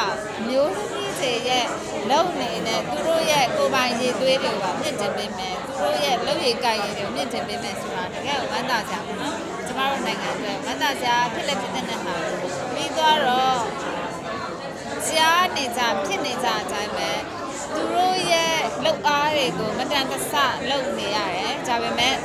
[0.49, 1.65] မျိုးသမီးတွေရဲ့
[2.11, 12.17] လုံနေတဲ့သူတို့ရဲ့ကိုယ်ပိုင်အရေးသွေးတွေကိုပါမြင့်တင်ပေးမယ်သူတို့ရဲ့လုံရည်ကိုင်ရည်တွေကိုမြင့်တင်ပေးမယ်ဆိုတာတကယ်ကိုဝမ်းသာကြပါတော့ကျမတို့နိုင်ငံအတွက်ဝမ်းသာကြဖြစ်လက်ဖြစ်တဲ့ဟာ
[12.73, 13.61] ပြီးသွားတော့
[15.09, 17.11] ကြားနေကြဖြစ်နေကြအတိုင်းပဲ
[17.75, 20.33] သူတို့ရဲ့လောက်အားတွေကိုမတန်တဆ
[20.71, 22.19] လုပ်နေရတယ်ဒါပေမဲ့တ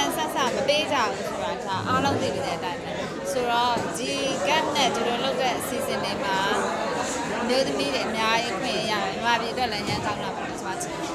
[0.00, 2.92] န်တန်ဆဆမပေးကြဘူးဆိုတာဒါအားလုံးသိနေတဲ့အတိုင်းပဲ
[3.32, 4.12] ဆိုတော့ဒီ
[4.48, 6.38] gap နဲ့ဒီလိုလုပ်တဲ့အစီအစဉ်တွေမှာ
[7.48, 11.14] မျိုးသမီးတွေအများကြီးခွင့်ရတယ်မြန်မာပြည်အတွက်လည်းရန်ကောင်းတာပါလို့ဆိုချင်တယ်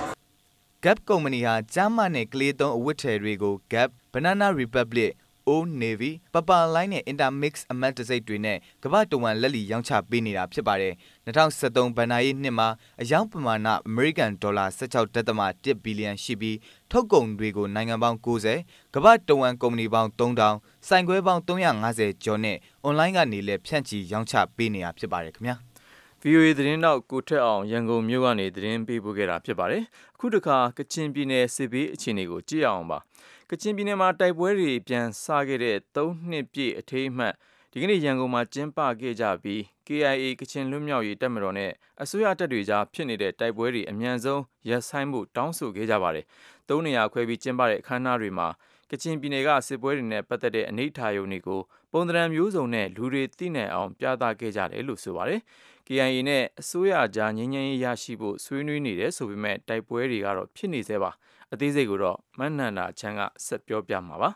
[0.84, 5.10] Gap ကုမ္ပဏီဟာကျမ်းမာနဲ့ကလေးသုံးအဝတ်ထည်တွေကို Gap, Banana Republic,
[5.52, 10.94] Old Navy, Papa Line နဲ့ Intermix အမတ်တစိတ်တွေနဲ့ကမ္ဘာတဝန်းလက်လီရောင်းချပေးနေတာဖြစ်ပါတယ်။
[11.26, 12.68] 2023ဘဏ္ဍာရေးနှစ်မှာ
[13.02, 16.58] အယောင်ပမာဏအမေရိကန်ဒေါ်လာ16.1ဘီလီယံရှိပြီး
[16.92, 20.54] ထုတ်ကုန်တွေကိုနိုင်ငံပေါင်း90ကမ္ဘာတဝန်းကုမ္ပဏီပေါင်း3000
[20.88, 22.58] စိုင်ခွဲပေါင်း350ကျော်နဲ့
[22.88, 25.58] online ကနေလည်းဖြန့်ချီရောင်းချပေးနေတာဖြစ်ပါတယ်ခင်ဗျာ။
[26.22, 29.84] VOA သတင်းတော့ကိုထက်အောင်ရန်ကုန်မြို့ကနေသတင်းပေးပို့ခဲ့တာဖြစ်ပါတယ်။
[30.16, 33.00] အခုတခါကချင်ပြည်နယ်စစ်ဘေးအခြေအနေကိုကြည့်အောင်ပါ။
[33.56, 37.34] ကချင်ပြည်နယ်မှာတိုက်ပွဲတွေပြန်ဆခဲ့တဲ့3နှစ်ပြည့်အထိမ်းအမှတ်
[37.72, 46.26] ဒီကနေ့ရန်ကုန်မှာကျင်းပခဲ့ကြပြီး KIA ကချင်လွတ်မြောက်ရေးတပ်မတော်နဲ့အစိုးရတပ်တွေကြားဖြစ်နေတဲ့တိုက်ပွဲတွေအမြန်ဆုံးရပ်ဆိုင်းဖို့တောင်းဆိုခဲ့ကြပါတယ်
[46.70, 48.48] သုံးနေရာခွဲပြီးကျင်းပတဲ့အခမ်းအနားတွေမှာ
[48.92, 55.42] ကချင်ပြည်နယ်ကစစ်ပွဲတွေနဲ့ပတ်သက်တဲ့အနေထားယုံတွေကိုပုံသဏ္ဍာန်မျိုးစုံနဲ့လူတွေသိနိုင်အောင်ပြသခဲ့ကြတယ်လို့ဆိုပါတယ်။
[55.88, 61.12] KIA နဲ့အစိုးရကြားငြိမ်းချမ်းရေးရရှိဖို့ဆွေးနွေးနေတယ်ဆိုပေမဲ့တိုက်ပွဲတွေကတော့ဖြစ်နေသေးပါ
[61.54, 64.30] အသေးစိတ်ကိုတော့မနှန္တာချမ်းကဆက်ပြောပြမှာပါ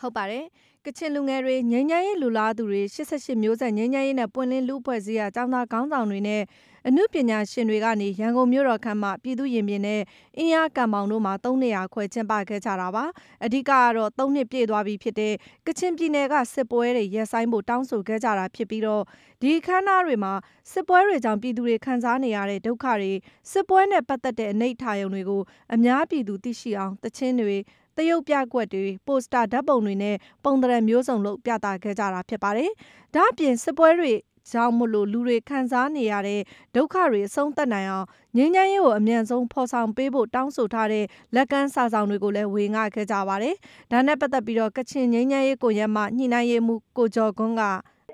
[0.00, 0.44] ဟုတ်ပါတယ်
[0.84, 6.42] ကချင်လူငယ်တွေငြိမ်းချမ်းရေးလူလားသူတွေ88မျိုးဆက်ငြိမ်းချမ်းရေးနဲ့ပွင့်လင်းလူအဖွဲ့အစည်းအကြောင်းသားခေါင်းဆောင်တွေနဲ့
[6.88, 10.00] အမှုပညာရှင်တွေကနေ ရန်ကုန်မြို့တော်ခမ်းမှာပြည်သူရင်ပြင်နဲ့
[10.38, 13.04] အင်းအားကံပေါင်တို့မှာ ၃ နေရာခွဲ ကျင်းပခဲ့ကြတာပါ
[13.44, 15.34] အဓိကကတော့ ၃ နှစ်ပြည့်သွားပြီဖြစ်တဲ့
[15.66, 19.02] ကချင်ပြည်နယ်က စစ်ပွဲတွေ ရပ်ဆိုင်းဖို့ တောင်းဆိုခဲ့ကြတာဖြစ်ပြီးတော့
[19.40, 20.32] ဒီအခမ်းအနားတွေမှာ
[20.72, 23.12] စစ်ပွဲတွေကြောင့် ပြည်သူတွေ ခံစားနေရတဲ့ ဒုက္ခတွေ
[23.52, 25.42] စစ်ပွဲနဲ့ ပတ်သက်တဲ့ အနိဋ္ဌာယုံတွေကို
[25.74, 27.56] အများပြည်သူ သိရှိအောင်တခြင်းတွေ
[27.96, 32.70] တရုတ်ပြကွက်တွေ ပိုစတာဓာတ်ပုံတွေနဲ့ ပုံသဏ္ဍာန်မျိုးစုံလို့ပြသခဲ့ကြတာ ဖြစ်ပါတယ်။
[33.14, 34.12] ဒါ့အပြင် စစ်ပွဲတွေ
[34.50, 36.40] ကြောင့်မလို့လူတွေခံစားနေရတဲ့
[36.74, 43.54] ဒုက္ခတွေအဆုံးသတ်နိုင်အောင်ငြိမ်းချမ်းရေးကိုအမြန်ဆုံးဖော်ဆောင်ပေးဖို့တောင်းဆိုထားတဲ့လက်ကမ်းစာဆောင်တွေကိုလည်းဝေငှခဲ့ကြပါတယ်။
[43.92, 47.62] ဒါနဲ့ပတ်သက်ပြီးတော့ကချင်ငြိမ်းချမ်းရေးကိုရက်မှညှိနှိုင်းရေးမှုကိုကျော်ကွန်းက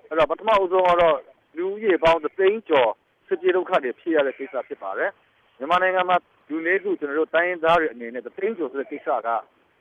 [0.09, 1.17] အဲ့တော့ပထမအဆုံးကတော့
[1.57, 2.91] လူဦးရေပေါင်းသိန်းကျော်
[3.27, 5.11] စစ်ပြေဒုက္ခတွေဖြစ်ရတဲ့ကိစ္စဖြစ်ပါတယ်
[5.59, 6.17] မြန်မာနိုင်ငံမှာ
[6.49, 9.29] လူနည်းစုကျွန်တော်တို့တိုင်းရင်းသားတွေအနေနဲ့သိန်းကျော်ဆိုတဲ့ကိစ္စက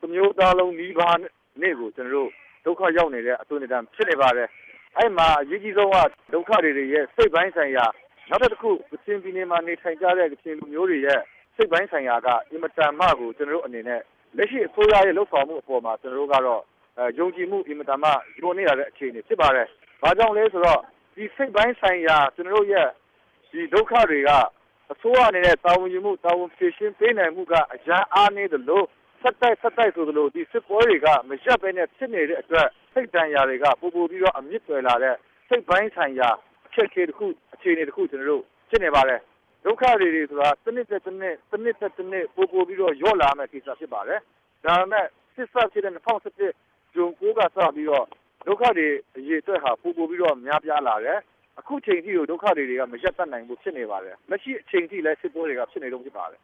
[0.01, 1.17] သမျိုးသားလုံးနှီးပါး
[1.61, 2.29] နေ့ကိုကျွန်တော်တို့
[2.65, 4.49] ဒုက္ခရောက်နေတဲ့အသွင်တန်းဖြစ်နေပါတယ်
[4.97, 5.97] အဲ့မှာအရေးကြီးဆုံးက
[6.33, 7.85] ဒုက္ခတွေရဲ့စိတ်ပိုင်းဆိုင်ရာ
[8.29, 11.21] နောက်တစ်ခုကချင်ပြည်နယ်မှာနေထိုင်ကြတဲ့ကချင်လူမျိုးတွေရဲ့
[11.55, 14.01] စိတ်ပိုင်းဆိုင်ရာကအင်မတန်မှကိုကျွန်တော်တို့အနေနဲ့
[14.37, 16.61] လက်ရှိအစိုးရရဲ့လှုပ်ဆောင်မှုအပေါ်မှာကျွန်တော်တို့ကတော့
[16.97, 19.67] အဲယုံကြည်မှုအင်မတန်မှယိုနေရတဲ့အခြေအနေဖြစ်ပါတယ်။
[20.01, 20.81] ဘာကြောင့်လဲဆိုတော့
[21.15, 22.87] ဒီစိတ်ပိုင်းဆိုင်ရာကျွန်တော်တို့ရဲ့
[23.51, 24.29] ဒီဒုက္ခတွေက
[24.91, 28.85] အစိုးရအနေနဲ့တာဝန်ယူမှုတာဝန်ဖြေရှင်းပေးနိုင်မှုကအရန်အားနေတယ်လို့
[29.21, 35.15] ဆက်တိုက်ဆက်တိုက်ဆိုသလိုဒီစစ်ပွဲတွေကမရက်ပဲနဲ့ဖြစ်နေတဲ့အတွက် စိတ်တန်ရာတွေက ပို့ပို့ပြီးတော့ အမြင့်တွယ်လာတဲ့
[35.47, 36.29] စိတ်ပိုင်းဆိုင်ရာ
[36.67, 39.19] အခက်အခဲတစ်ခု အခြေအနေတစ်ခု ကျွန်တော်တို့ ဖြစ်နေပါတယ်
[39.65, 44.19] ဒုက္ခတွေတွေဆိုတာတစ်နှစ်တစ်နှစ်တစ်နှစ်တစ်နှစ် ပို့ပို့ပြီးတော့ရော့လာမယ့် ကိစ္စဖြစ်ပါတယ်
[44.65, 45.93] ဒါပေမဲ့ စစ်ဆက်ဖြစ်တဲ့
[46.43, 48.05] 2017ဂျွန်9ကစပြီးတော့
[48.47, 51.19] ဒုက္ခတွေအရေးအတွက်ဟာ ပို့ပို့ပြီးတော့ များပြားလာတယ်
[51.59, 56.39] အခုချိန်ထိကို ဒုက္ခတွေတွေက မရက်တတ်နိုင်ဘူး ဖြစ်နေပါတယ် လက်ရှိအချိန်ထိလည်း စစ်ပွဲတွေက ဖြစ်နေတော့ဖြစ်ပါတယ်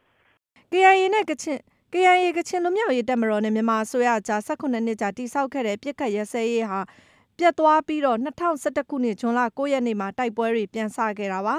[0.72, 1.60] KIA နဲ့ ကချင်
[1.98, 6.80] KIA ကချင်လူမျိုးရေးတပ်မတော်နဲ့မြန်မာအစိုးရကြား18နှစ်ကြာတိစောက်ခဲ့တဲ့ပြစ်ခတ်ရစဲရေးဟာ
[7.38, 11.56] ပြတ်သွားပြီးတော့2011ခုနှစ်ဇွန်လ9ရက်နေ့မှာတိုက်ပွဲတွေပြန်ဆခဲ့တာပါ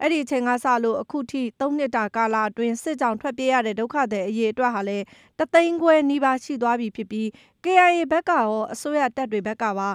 [0.00, 5.04] အဲ့ဒီအချိန်ကစလို့အခုထိ3နှစ်တာကာလအတွင်းစစ်ကြောင်ထွက်ပြေးရတဲ့ဒုက္ခသည်အရေးအတွက်ဟာလည်း
[5.38, 7.26] တသိန်းခွဲနီးပါးရှိသွားပြီဖြစ်ပြီး
[7.64, 9.88] KIA ဘက်ကရောအစိုးရတပ်တွေဘက်ကပါ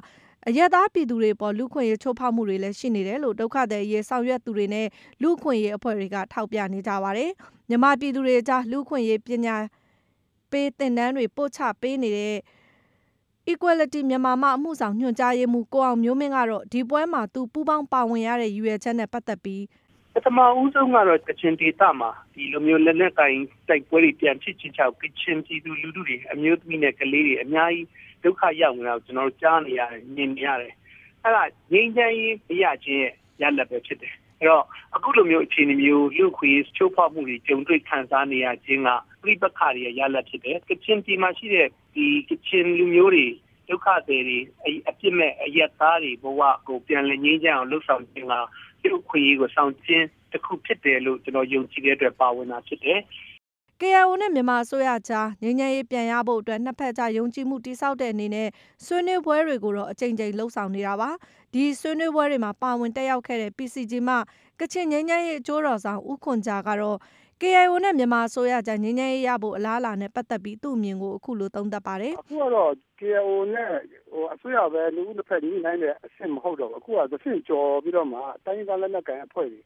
[0.47, 4.87] အရက်သားပြည်သူတွေပေါ်လူခွင့်ရေးချိုးဖောက်မှုတွေလည်းရှိနေတယ်လို့ဒုက္ခသည်ရေးဆောင်ရွက်သူတွေနဲ့
[5.21, 7.31] လူခွင့်ရေးအဖွဲ့တွေကထောက်ပြနေကြပါတယ်။
[7.69, 9.55] မြန်မာပြည်သူတွေကြားလူခွင့်ရေးပညာ
[10.51, 12.37] ပေးသင်တန်းတွေပို့ချပေးနေတဲ့
[13.51, 19.63] Equality မြန်မာမှအမှုဆောင်ညွှန်ကြားရေးမှူးကိုအောင်မျိုးမင်းကတော့ဒီပွဲမှာသူပူးပေါင်းပါဝင်ရတဲ့ရည်ရွယ်ချက်နဲ့ပတ်သက်ပြီး
[20.13, 23.33] ပထမဦးဆုံးကတော့ကချင်ဒေသမှာဒီလိုမျိုးလက်နက်ကင်
[23.67, 27.87] တိုက်ပွဲတွေပြန်ဖြစ်ချင်ချောက်ကချင်ပြည်သူလူထုတွေအမျိုးသမီးနဲ့ကလေးတွေအများကြီး
[28.23, 30.73] ဒုက္ခရောက်နေတာကိုကျွန်တော်တို့ကြားနေရတယ်မြင်နေရတယ်
[31.23, 34.63] အဲ့ဒါငြိမ်းချမ်းရေးမရခြင်းရဲ့ရလဒ်ပဲဖြစ်တယ်အဲ့တော့
[34.95, 38.89] အခုလိုမျိုးအခြေအနေမျိုးလူခွေချိုးဖောက်မှုတွေကြုံတွေ့ခံစားနေရခြင်းက
[39.25, 43.27] ပြိပခါတွေရလဒ်ဖြစ်တယ်ကချင်ပြည်မှာရှိတဲ့ဒီကချင်လူမျိုးတွေ
[43.69, 44.37] ဒုက္ခတွေတွေ
[44.89, 48.33] အပြစ်မဲ့အရက်သားတွေဘဝကိုပြန်လည်ငြိမ်းချမ်းအောင်လှုပ်ဆောင်ခြင်းက
[48.83, 52.99] လူခွေကိုဆောင်ခြင်းတစ်ခုဖြစ်တယ်လို့ကျွန်တော်ယုံကြည်တဲ့အတွက်ပါဝင်တာဖြစ်တယ်
[53.81, 58.49] KIO နဲ့မြန်မာအစိုးရကြားငြိမ်းချမ်းရေးပြန်ရဖို့အတွက်နှစ်ဖက်ကြားယုံကြည်မှုတိစောက်တဲ့အနေနဲ့
[58.85, 61.09] ဆွေးနွေးပွဲတွေကိုတော့အကြိမ်ကြိမ်လှုပ်ဆောင်နေတာပါ
[61.53, 64.15] ဒီဆွေးနွေးပွဲတွေမှာပါဝင်တက်ရောက်ခဲ့တဲ့ PCG မှ
[64.59, 66.97] ကချင်ငြိမ်းချမ်းရေးအကျိုးတော်ဆောင် ဦးခွန်ကြာကတော့
[67.41, 73.69] KIO နဲ့ မြန်မာအစိုးရကြား ငြိမ်းချမ်းရေးရဖို့ အလားအလာနဲ့ ပတ်သက်ပြီး သူ့အမြင်ကို အခုလို သုံးသပ်ပါတယ် အခုကတော့ KIO နဲ့
[74.11, 79.59] ဟိုအစိုးရပဲလူဦးတစ်ဖက် ညှိနှိုင်းတဲ့အဆင့်မဟုတ်တော့ဘူး အခုကသဖြင့်ကြော်ပြီးတော့မှ တိုင်းရင်းသားလက်နက်ကိုင်အဖွဲ့တွေ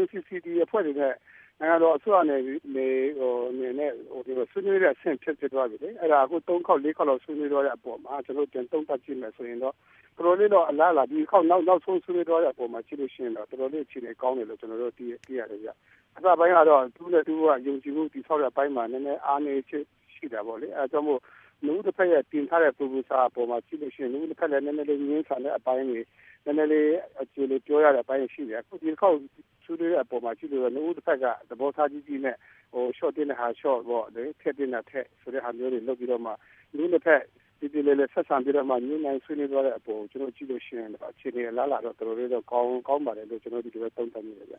[0.00, 1.14] NCCT အဖွဲ့တွေနဲ့
[1.60, 2.40] နိုင်ငံတော်အစိုးရနဲ့
[2.76, 9.74] နေဟိုနေနဲ့ဟိုဒီလိုဆွေးနွေးတဲ့အဆင့်ဖြစ်ဖြစ်သွားပြီလေ အဲ့ဒါ အခု ၃ ခေါက် ၄ ခေါက်လောက် ဆွေးနွေးတော့တဲ့အပေါ်မှာ ကျွန်တော်ပြန်သုံးသပ်ကြည့်မယ်ဆိုရင်တော့
[10.18, 15.70] တော်တော်လေးတော့အလားအလာဒီခေါက်နောက်နောက်ဆုံးဆွေးနွေးတော့တဲ့အပေါ်မှာကြည့်လို့ရှိရင်တော့တော်တော်လေးအခြေအနေကောင်းတယ်လို့ကျွန်တော်တို့သိသိရတယ်ဗျ
[16.16, 21.20] အစပိုင်းကတော့သူနဲ့သူကယုံကြည်မှုတိဆောက်တဲ့အပိုင်းမှာနည်းနည်းအားနည်းချက်ရှိတာပေါ့လေအဲဒါကြောင့်မို့
[21.66, 26.00] လူတစ်ဖက်ရဲ့တင်ထားတဲ့ proposal အပေါ်မှာကြည့်လို့ရှိရင်လူတစ်ဖက်လည်းနည်းနည်းလေးငင်းဆန်တဲ့အပိုင်းတွေ
[26.44, 26.88] နည်းနည်းလေး
[27.20, 29.16] အခြေအနေပြောရတဲ့အပိုင်းရှိတယ်အခုဒီခေါက်
[29.64, 32.36] ဆွေးနွေးတဲ့အပေါ်မှာကြည့်လို့လူတစ်ဖက်ကသဘောထားကြီးကြီးနဲ့
[32.72, 36.32] ဟို short တင်တဲ့ဟာ short ပေါ့လေထက်တင်တဲ့ထက်ဆိုတဲ့ဟာမျိုးတွေလုပ်ပြီးတော့မှ
[36.76, 37.22] လူတစ်ဖက်
[37.58, 44.56] ဒီဒီလေးလေးဆက်ဆံပြီးတော့မှညှိနှိုင်းဆွေးနွေးသွားတဲ့အပေါ်ကျွန်တော်ကြည့်လို့ရှိရင်အခြေအနေလားလာတော့တော်တော်လေးတော့ကောင်းကောင်းပါတယ်လို့ကျွန်တော်ဒီလိုပဲသုံးသပ်မိတယ်ဗျ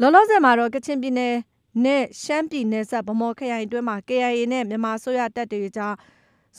[0.00, 1.34] လောလောဆယ်မှာတော့ကချင်ပြည်နယ်
[1.84, 5.94] နဲ့ရှမ်းပြည်နယ်ဆက်ဗမော်ခရိုင်အတွင်းမှာ KIA နဲ့မြန်မာအစိုးရတပ်တွေကြား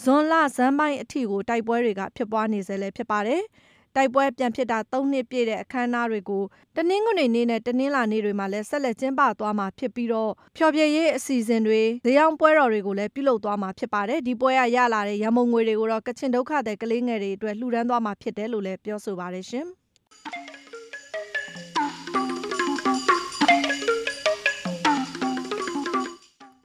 [0.01, 3.41] ဇွန်လဇန်းပိုင်းအထိကိုတိုက်ပွဲတွေကဖြစ်ပွားနေဆဲလည်းဖြစ်ပါတယ်။
[3.95, 6.43] တိုက်ပွဲပြန်ဖြစ်တာ ၃ နှစ်ပြည့်တဲ့ အခမ်းအနားတွေကို
[6.75, 19.65] တနင်္ဂနွေနေ့နဲ့ တနင်္လာနေ့တွေမှာလည်း ဆက်လက်ကျင်းပသွားမှာဖြစ်ပြီးတော့ ဖျော်ဖြေရေးအစီအစဉ်တွေဇေယောင်းပွဲတော်တွေကိုလည်း ပြုလုပ်သွားမှာ ဖြစ်ပါတယ် ဒီပွဲရရလာတဲ့ရမုံငွေတွေကိုတော့ ကချင်ဒုက္ခတဲ့ကလေးငယ်တွေအတွက် လှူဒန်းသွားမှာ ဖြစ်တယ်လို့လည်း ပြောဆိုပါတယ်ရှင်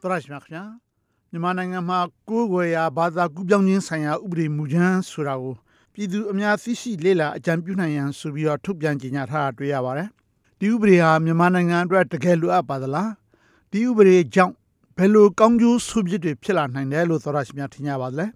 [0.03, 0.65] သရရှိမြခင်ဗျာ
[1.31, 5.55] မြန်မာနိုင်ငံမှာ ကိုယ်ွယ်ရာ ဘာသာကူးပြောင်းခြင်းဆိုင်ရာ ဥပဒေမူကြမ်းဆိုတာကို
[6.01, 10.09] ပြည်သူအများသိရှိလေ့လာအကြံပြုနိုင်ရန်ဆိုပြီးတော့ထုတ်ပြန်ကြေညာထားတာတွေ့ရပါတယ်
[10.59, 13.11] ဒီဥပဒေဟာမြန်မာနိုင်ငံအတွက်တကယ်လိုအပ်ပါသလား
[13.73, 14.55] ဒီဥပဒေကြောင့်
[14.97, 18.27] ဘယ်လိုကောင်းကျိုးဆိုးပြစ်တွေဖြစ်လာနိုင်တယ်လို့သရရှိမြထင်ကြပါသလဲ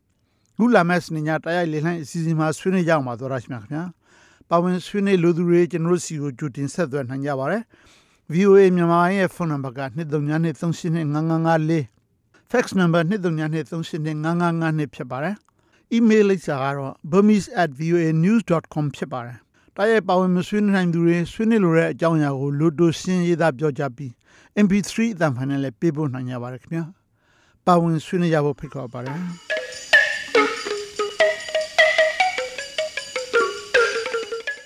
[0.57, 3.83] ခုလာမယ့်စနေညတိုက်ရိုက်လေလှိုင်းအစီအစဉ်မှာဆွေးနွေးကြအောင်ပါသရရှိမြခင်ဗျာ
[4.51, 7.63] ပါဝင်ဆွေးနွေးလိုသူတွေကျွန်တော်တို့စီကိုကြိုတင်ဆက်သွယ်နိုင်ကြပါတယ်
[8.33, 15.37] VOA မြန်မာရဲ့ဖုန်းနံပါတ်က2393895554 fax number 2393895555ဖြစ်ပါတယ်
[15.97, 19.39] email လိပ်စာကတော့ burmese@voanews.com ဖြစ်ပါတယ်
[19.77, 24.11] တားရဲ့ပါဝင်မဆွေးနွေးနိုင်သူတွေဆွေးနွေးလိုတဲ့အကြောင်းအရာကိုလိုတိုရှင်းရေးသားပြောကြပြီး
[24.65, 26.85] MP3 အသံဖိုင်နဲ့လည်းပေးပို့နိုင်ကြပါတယ်ခင်ဗျာ
[27.67, 29.19] ပါဝင်ဆွေးနွေးကြဖို့ဖိတ်ခေါ်ပါတယ်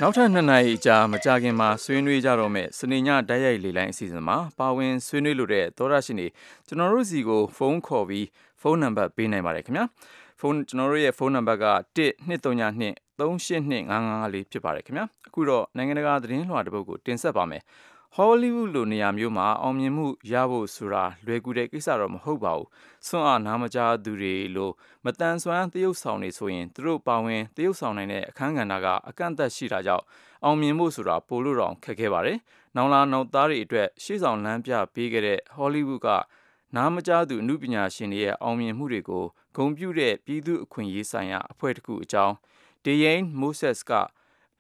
[0.01, 6.27] နောက်ထပ်နှစ်နာရီကြာမကြခင်မှာဆွေးနွေးကြတော့မယ်စနေညတိုက်ရိုက်လေလိုင်းအစီအစဉ်မှာပါဝင်ဆွေးနွေးလို့တဲ့သောရရှိနေ
[6.67, 8.27] ကျွန်တော်တို့စီကိုဖုန်းခေါ်ပြီး
[8.61, 9.85] ဖုန်းနံပါတ်ပေးနိုင်ပါတယ်ခင်ဗျာ
[10.41, 17.63] ဖုန်းကျွန်တော်တို့ရဲ့ဖုန်းနံပါတ်က12392 3825554ဖြစ်ပါတယ်ခင်ဗျာအခုတော့နိုင်ငံတကာသတင်းလွှာတစ်ပုဒ်ကိုတင်ဆက်ပါမယ်
[18.15, 22.69] ဟောလိဝုဒ်လိုနေရာမျိုးမှာအောင်မြင်မှုရဖို့ဆိုတာလွယ်ကူတဲ့ကိစ္စတော့မဟုတ်ပါဘူး။
[23.07, 24.71] ဆွမ်းအားနားမကြားသူတွေလို
[25.05, 30.05] မတန်ဆွမ်းသရုပ်ဆောင်နေဆိုရင်သူတို့ပါဝင်သရုပ်ဆောင်နိုင်တဲ့အခန်းကဏ္ဍကအကန့်အသတ်ရှိတာကြောင့်
[30.45, 32.39] အောင်မြင်ဖို့ဆိုတာပိုလို့တော့ခက်ခဲပါတယ်။
[32.77, 36.09] နောင်လာနောက်သားတွေအတွက်ရှေ့ဆောင်လမ်းပြပေးခဲ့တဲ့ဟောလိဝုဒ်က
[36.77, 39.25] နားမကြားသူအမှုပညာရှင်တွေရဲ့အောင်မြင်မှုတွေကို
[39.57, 42.35] ဂုဏ်ပြုတဲ့ပြည်သူအခွင့်အရေးဆိုင်ရာအဖွဲ့တစ်ခုအကြောင်း
[42.85, 43.93] ဒေယိန်မိုးဆက်စ်က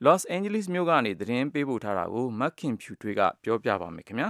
[0.05, 4.29] Los Angeles မြို့ကနေသတင်းပေးပို့ထားတာကိုမက်ခင်ဖြူထွေးကပြောပြပါမယ်ခင်ဗျာ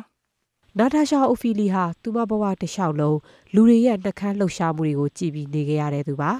[0.78, 3.18] နာတာရှာအိုဖီလီဟာသူမဘဝတစ်လျှောက်လုံး
[3.54, 6.32] လူတွေရဲ့နှကန်းလှုပ်ရှားမှုတွေကိုကြည်ပြီးနေခဲ့ရတဲ့သူပါ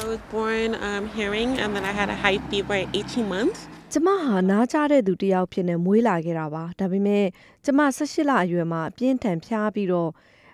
[0.00, 3.60] I was born um, hearing and then I had a high fever at 18 months.
[3.92, 7.24] ကျမဟာနားကြားတဲ့သူတစ်ယောက်ဖြစ်နေမွေးလာခဲ့တာပါဒါပေမဲ့
[7.64, 10.10] ကျမ18လအရွယ်မှာအပြင်းထန်ဖျားပြီးတော့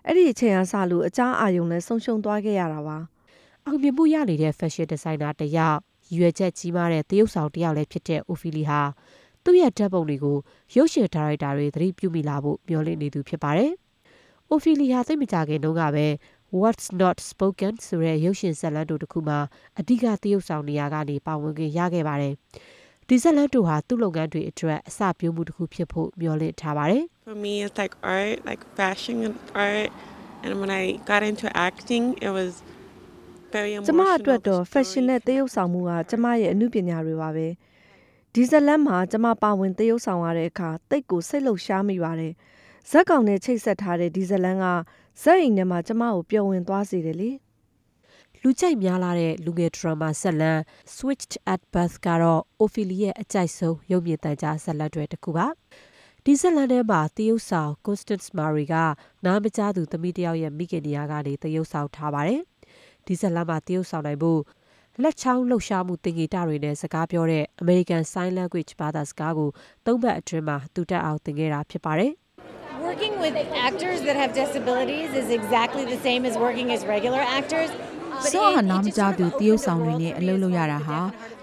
[0.06, 2.98] အဲ့ဒီအချိန်အစလို့အကြားအာရုံနဲ့ဆုံးရှုံးသွားခဲ့ရတာပါ
[3.66, 5.78] အောင်မြင်မှုရနေတဲ့ fashion designer တစ်ယောက်
[6.16, 8.80] ရွယ်ချက်ကြီးမားတဲ့သရုပ်ဆောင်တစ်ယောက်လည်းဖြစ်တဲ့အိုဖီလီဟာ
[9.44, 10.38] သူ့ရဲ့ဓာတ်ပုံတွေကို
[10.76, 13.72] ရုပ်ရှင်ဒါရိုက်တာတွေသတိပြုမိလာဖို့မျှော်လင့်နေသူဖြစ်ပါတယ်။
[14.50, 16.06] အိုဖီလီဟာသိပ်မကြခင်တုန်းကပဲ
[16.60, 19.38] What's Not Spoken ဆိုတဲ့ရုပ်ရှင်ဇာတ်လမ်းတို့တစ်ခုမှာ
[19.78, 22.34] အဓိကသရုပ်ဆောင်နေရာကနေပါဝင်ခွင့်ရခဲ့ပါတယ်။
[23.08, 29.90] ဒီဇာတ်လမ်းတို့ဟာသူ့လုပ်ငန်းတွေအတွက်အစပျိုးမှုတစ်ခုဖြစ်ဖို့မျှော်လင့်ထားပါတယ်။ For me, it's like art, like fashion and art.
[30.42, 32.50] And when I got into acting, it was
[33.52, 34.16] very ကျမ emotional.
[34.18, 37.48] အတွက်တော့ fashion နဲ့သရုပ်ဆောင်မှုကကျမရဲ့အမှုပညာတွေပါပဲ
[38.34, 42.32] ဒီဇတ်လန်မှာကျမပါဝင်သရုပ်ဆောင်ရတဲ့အခါတိတ်ကိုစိတ်လှုပ်ရှားမိပါတယ်
[42.90, 44.66] ဇက်ကောင်နဲ့ချိတ်ဆက်ထားတဲ့ဒီဇတ်လန်က
[45.22, 47.30] ဇက်အိမ်ထဲမှာကျမကိုပျော်ဝင်သွားစေတယ်လေ
[48.40, 50.60] လူကြိုက်များလာတဲ့လူငယ်ဒရမာဇာတ်လမ်း
[50.96, 55.48] Switched at Birth ကတော့ Ophelia ရဲ့အကြိုက်ဆုံးရုပ်မြင်သံကြားဇာတ်လမ်းတွေတစ်ခုပါ
[56.32, 58.74] ဒီဇာတ်လမ်းထဲမှာသရုပ်ဆောင် Constance Murray က
[59.24, 62.40] နားမကြားသူသမီးတစ်ယောက်ရဲ့မိခင်နေရာကနေသရုပ်ဆောင်ထားပါတယ်
[63.06, 64.40] ဒီဇာတ်လမ်းမှာသရုပ်ဆောင်နိုင်ဖို့
[65.02, 69.50] လက်ချောင်းလှုပ်ရှားမှုသင်္ကေတတွေနဲ့စကားပြောတဲ့ American Sign Language ဘာသာစကားကို
[69.86, 72.12] သုံးဘက်အတွင်းမှာတူတက်အောင်သင်ခဲ့တာဖြစ်ပါတယ်
[72.88, 73.34] Working with
[73.68, 77.70] actors that have disabilities is exactly the same as working as regular actors.
[78.22, 80.98] But စော it- ဟာ it နားမ just ကြား sort သူ of တရုပ်ဆောင်တွေနဲ့အလုပ်လုပ်ရတာဟာ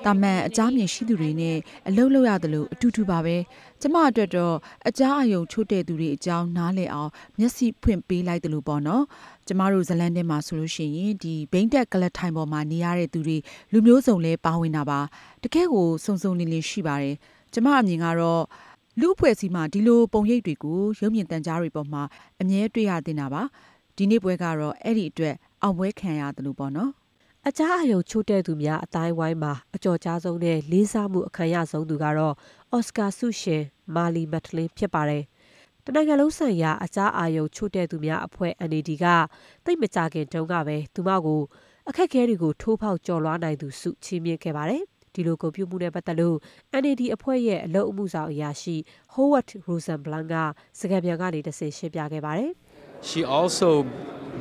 [0.06, 1.58] တာမန်အကြမ်းမြင်ရှိသူတွေနဲ့
[1.90, 3.38] အလုပ်လုပ်ရတယ်လို့အတူတူပါပဲ
[3.82, 4.56] ကျမအတွက်တော့
[4.88, 7.10] အကြအယုံချို့တဲ့သူတွေအကြောင်းနားလည်အောင်
[7.40, 9.04] မျက်စိဖွင့်ပေးလိုက်တယ်လို့ပေါ့နော်
[9.48, 13.38] ကျမတို့ဇလန်ထဲမှာဆိုလို့ရှိရင်ဒီဘိန်းတက်ကလတ်ထိုင်ပေါ်မှာနေရတဲ့သူတွေ
[13.72, 15.00] လူမျိုးစုံလဲပါဝင်တာပါ
[15.44, 17.16] တကယ်ကိုစုံစုံလင်လင်ရှိပါတယ်
[17.54, 18.44] ကျမအမြင်ကတော့
[19.00, 22.04] လူအဖွဲ့အစည်းမှာဒီလိုပုံရိပ်တွေကိုရုပ်မြင်သံကြားတွေပေါ်မှာ
[22.42, 23.44] အမြဲတွေ့ရတင်တာပါ
[23.98, 26.92] ဒီနေ့ပွဲကတော့အဲ့ဒီအတွက် အောင်ပွဲခံရတယ်လို့ပေါ့နော်
[27.48, 32.36] အကြအယုံချို့တဲ့သူများအတိုင်းဝိုင်းမှာအကျော်ကြားဆုံးနဲ့လေးစားမှုအခံရဆုံးသူကတော့
[32.72, 33.64] အော်စကာဆုရှင်
[33.96, 35.24] မာလီမက်ထလင်းဖြစ်ပါတယ်။
[35.86, 39.06] တနိုင်ငံလုံးဆိုင်ရာအကြအာယုံချို့တဲ့သူများအဖွဲ့ NAD က
[39.66, 41.42] တိတ်မကြခင်တုန်းကပဲသူမကို
[41.90, 44.82] အခက်အခဲတွေကိုထိုးဖောက်ကျော်လွှားနိုင်သူစုချီးမြှင့်ခဲ့ပါတယ်။
[45.14, 46.38] ဒီလိုကွန်ပျူတာမှုနဲ့ပတ်သက်လို့
[46.82, 48.76] NAD အဖွဲ့ရဲ့အလုပ်အမှုဆောင်အရာရှိ
[49.14, 50.36] Howard Rosenblanc က
[50.80, 52.52] စကားပြန်ကနေတဆင့်ရှင်းပြခဲ့ပါတယ်။
[53.10, 53.70] She also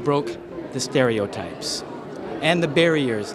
[0.07, 0.31] broke
[0.75, 1.69] the stereotypes
[2.49, 3.29] and the barriers.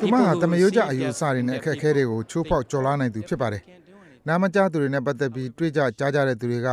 [0.00, 3.62] သူမဟာတမယိုးကြအယူအဆတွေနဲ့အခက်အခဲတွေကိုချိုးဖောက်ကျော်လွှားနိုင်သူဖြစ်ပါတယ်။
[4.28, 6.68] နာမကြားသူတွေနဲ့ပတ်သက်ပြီးတွေးကြကြားကြတဲ့သူတွေက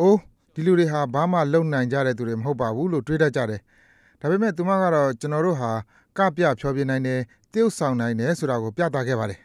[0.00, 0.18] အိုး
[0.54, 3.60] ဒီလူတွေဟာဘာမှလုံနိုင်ကြတဲ့သူတွေမဟုတ်ပါဘူးလို့တွေးတတ်ကြတယ်။
[4.20, 5.70] ဒါပေမဲ့သူမကတော့ကျွန်တော်တို့ဟာ
[6.18, 7.20] ကပြဖြောပြနိုင်တယ်
[7.52, 9.40] တရုပ်ဆောင်နိုင်တယ်ဆိုတာကိုပြသခဲ့ပါတယ်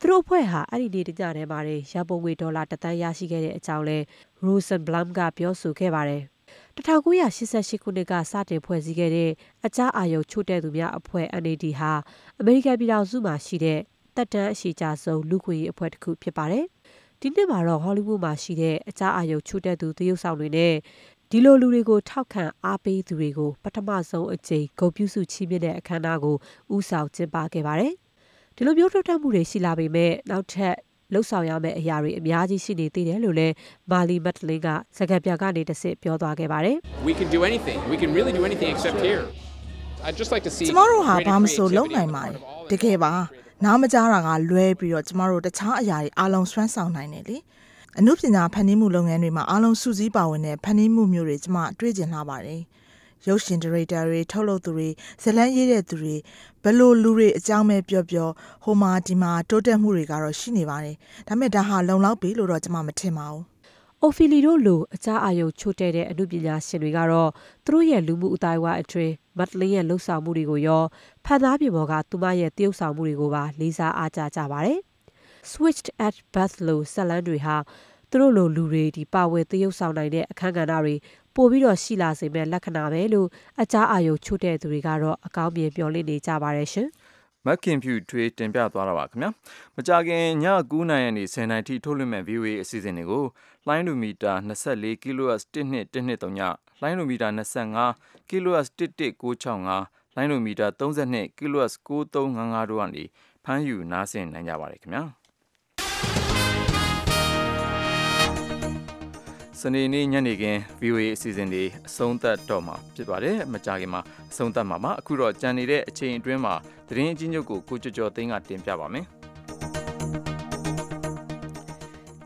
[0.00, 3.98] သူတို့အဖွဲ့ဟာအဲ့ဒီနေ့တညထဲမှာတင်ရပုံငွေဒေါ်လာတသန်းရရှိခဲ့တဲ့အကြောင်းလဲ
[4.44, 6.22] Rosenblum ကပြောဆိုခဲ့ပါတယ်။
[6.76, 9.30] 1988ခုနှစ်ကစတင်ဖွဲ့စည်းခဲ့တဲ့
[9.66, 11.92] အကြအာယုံချို့တဲ့သူများအဖွဲ့ NAD ဟာ
[12.40, 13.80] အမေရိကန်ပြည်ထောင်စုမှာရှိတဲ့
[14.16, 16.64] တက်တန်းအရှိကြဆုံး လူခွေရေးအဖွဲ့တစ်ခု ဖြစ်ပါတယ်။
[17.20, 20.74] ဒီနှစ်မှာတော့ ဟောလိဝုဒ်မှာရှိတဲ့ အကြအာယုံချို့တဲ့သူ သရုပ်ဆောင်တွေနဲ့
[21.30, 26.36] ဒီလိုလူတွေကို ထောက်ခံအားပေးသူတွေကို ပထမဆုံးအကြိမ် ဂုဏ်ပြုစုချီးမြှင့်တဲ့ အခမ်းအနားကို
[26.74, 27.92] ဥဆောင်ကျင်းပခဲ့ပါတယ်။
[28.56, 30.76] ဒီလိုမျိုး တိုးတက်မှုတွေ ရှိလာပေမဲ့ နောက်ထပ်
[31.12, 33.54] လှုပ်ဆောင်ရမယ့်အရာတွေအများကြီးရှိနေသေးတယ်လို့လည်း
[33.90, 36.76] မာလီမတ်လင်းကစကားပြကနေတစ်စစ်ပြောသွားခဲ့ပါတယ်
[37.08, 37.78] We can do anything.
[37.92, 39.22] We can really do anything except here.
[40.06, 42.34] I'd just like to see ကျမတို့ဟာ greater ဘာမဆို creativity လုပ်နိုင်ပါတယ်
[42.72, 43.12] တကယ်ပါ
[43.64, 47.36] နားမကြားတာကလွဲပြီးတော့ကျမတို့တခြားအရာတွေအားလုံးစွမ်းဆောင်နိုင်တယ်လေ
[47.98, 52.60] အမှုပညာဖန်တီးမှုလုပ်ငန်းတွေမှာအားလုံးစုစည်းပါဝင်တဲ့ဖန်တီးမှုမျိုးတွေကျမတွေ့ကျင်လာပါတယ်
[53.28, 54.88] ရုပ်ရှင်ဒါရိုက်တာတွေထုတ်လုပ်သူတွေ
[55.22, 56.16] ဇတ်လန်းရေးတဲ့သူတွေ
[56.62, 58.28] ဘယ်လိုလူတွေအကြောင်းပဲပြောပြော
[58.64, 60.96] ဟိုမှာဒီမှာတိုးတက်မှုတွေကတော့ရှိနေပါတယ်
[61.28, 63.44] ဒါပေမဲ့ဒါဟာလုံလောက်ပြီလို့တော့ကျမမထင်ပါဘူး။
[64.02, 67.30] အိုဖီလီတို့လိုအကြအာယုံချို့တဲ့တဲ့အမှုပညာရှင်တွေကတော့
[67.64, 70.84] သူတို့ရဲ့လူမှုအတိုင်းအဝိုင်းအတွင်းမတ်လင်းရဲ့လှုပ်ဆောင်မှုတွေကိုရော
[71.24, 74.78] ဖန်သားပြင်ပေါ်ကသူမရဲ့တရုပ်ဆောင်မှုတွေကိုပါလေးစားအားကြကြပါတယ်။
[75.50, 77.56] Switched at Birth လို့ဇက်လန်းတွေဟာ
[78.10, 80.94] သူတို့လိုလူတွေဒီပါဝယ်တရုပ်ဆောင်နိုင်တဲ့အခန်းကဏ္ဍတွေ
[81.36, 83.28] ပို့ပြီးတော့ရှိလာစေမဲ့လက္ခဏာပဲလို့
[83.62, 86.88] အကြအာယုံချို့တဲ့သူတွေကတော့အကောင်းမြင်ပြောလင့်နေကြပါတယ်ရှင်။
[87.46, 89.30] မက်ခင်ဖြူထွေးတင်ပြသွားတာပါခင်ဗျာ
[89.76, 93.24] မကြခင်ည9:00နာရီနေ10:00နာရီထိထုတ်လွှင့်မဲ့ VOA အစီအစဉ်တွေကို
[93.66, 96.40] လိုင်းလူမီတာ24 kHz 1213ည
[96.80, 103.04] လိုင်းလူမီတာ25 kHz 11965လိုင်းလူမီတာ32 kHz 9355တို့ကနေ
[103.44, 105.02] ဖမ်းယူနားဆင်နိုင်ကြပါတယ်ခင်ဗျာ
[109.60, 116.54] စနေနေ့ညနေခင်း VOA အစီအစဉ်တွေအဆုံးသတ်တော့မှာဖြစ်ပါတယ်မကြခင်မှာအဆုံးသတ်မှာပါအခုတော့ကြံနေတဲ့အချိန်အတွင်းမှာ
[116.88, 119.04] သတင်းအချင်းချုပ်ကိုကိုကျော်ကျော်သိန်းကတင်ပြပါမယ်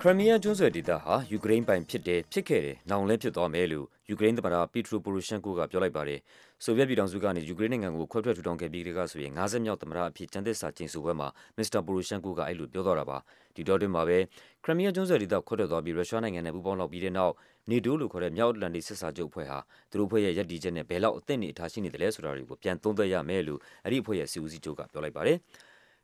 [0.02, 6.20] ခရမီးယားကျွန်းဆွယ်ဒေသဟာယူကရိန်းပိုင်ဖြစ်တယ်ဖြစ်ခဲ့တယ်နောင်လည်းဖြစ်သွားမယ်လို့ယူကရိန်းသမ္မတပီထရိုပိုရိုရှန်ကိုကပြောလိုက်ပါတယ်
[6.64, 13.18] ဆိုဗီယက်ပြည်ထောင်စုကနေယူကရိန်းနိုင်ငံကိုခွဲထွက်ထူထောင်ခဲ့ပြီးတဲ့ကဆိုရင်50မြောက်သမ္မတအဖြစ်ကျန်းသစ္စာကျင်းစုပွဲမှာမစ္စတာပိုရိုရှန်ကိုကအဲ့လိုပြောသွားတာပါ
[13.56, 14.18] ဒီတော့တွင်မှာပဲ
[14.64, 17.34] ခရမီးယားကျွန်းဆွယ်ဒေသခွဲထွက်သွားပြီးရုရှားနိုင်ငံနဲ့ပူးပေါင်းလောက်ပြီးတဲ့နောက်
[17.70, 19.58] နေတိုးလို့ခေါ်တဲ့မြောက်အတ္တလန်တိစစ်စာချုပ်အဖွဲ့ဟာ
[19.90, 25.38] သူတို့အဖွဲ့ရဲ့ရည်တည်ချက်နဲ့ဘယ်လောက်အသင့်နေအထားရှိနေတယ်လဲဆိုတာတွေကိုပြန်သုံးသပ်ရမယ်လို့အဲ့ဒီအဖွဲ့ရဲ့စီဦးစီးချုပ်ကပြောလိုက်ပါတယ်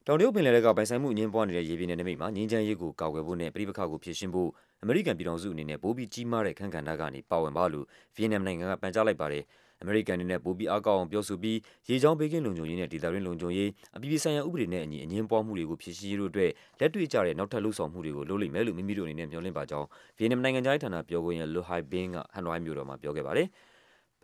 [0.07, 4.51] တောင်တရုတ်ပင်လယ်ကပိုင်ဆိုင်မှုအငင်းပွားနေတဲ့ရေပြင်နယ်နိမိတ်မှာငင်းချမ်းရေးကိုကာကွယ်ဖို့နဲ့ပြည်ပခါကိုဖြည့်ရှင်းဖို့
[4.83, 9.45] အမေရိကန်ပြည်ထောင်စုအနေနဲ့ပိုပြီးကြီးမားတဲ့ခန့်ကဏ္ဍကနေပါဝင်ပါလို့ဗီယက်နမ်နိုင်ငံကပန်ကြားလိုက်ပါတယ်
[9.81, 19.87] အမေရိကန်အနေနဲ့ပိုပြီးအားကောင်းအောင်ပြောဆိုပြီးရေချောင်းဘေးကင်းလုံခြုံရေးနဲ့ဒေသတွင်းလုံခြုံရေးအပြည်ပြည်ဆိုင်ရာဥပဒေနဲ့အညီအငင်းပွားမှုတွေကိုဖြည့်ဆည်းရေးတို့အတွက်လက်တွေ့ကျတဲ့နောက်ထပ်လှုပ်ဆောင်မှုတွေကိုလုပ်လိမ့်မယ်လို့မိမိတို့အနေနဲ့မျှော်လင့်ပါကြောင်း
[20.17, 23.47] ဗီယက်နမ်နိုင်ငံသားဌာနပြောခွင့်ရလူဟိုင်ဘင်းကဟန်နွိုင်းမြို့တော်မှာပြောခဲ့ပါတယ်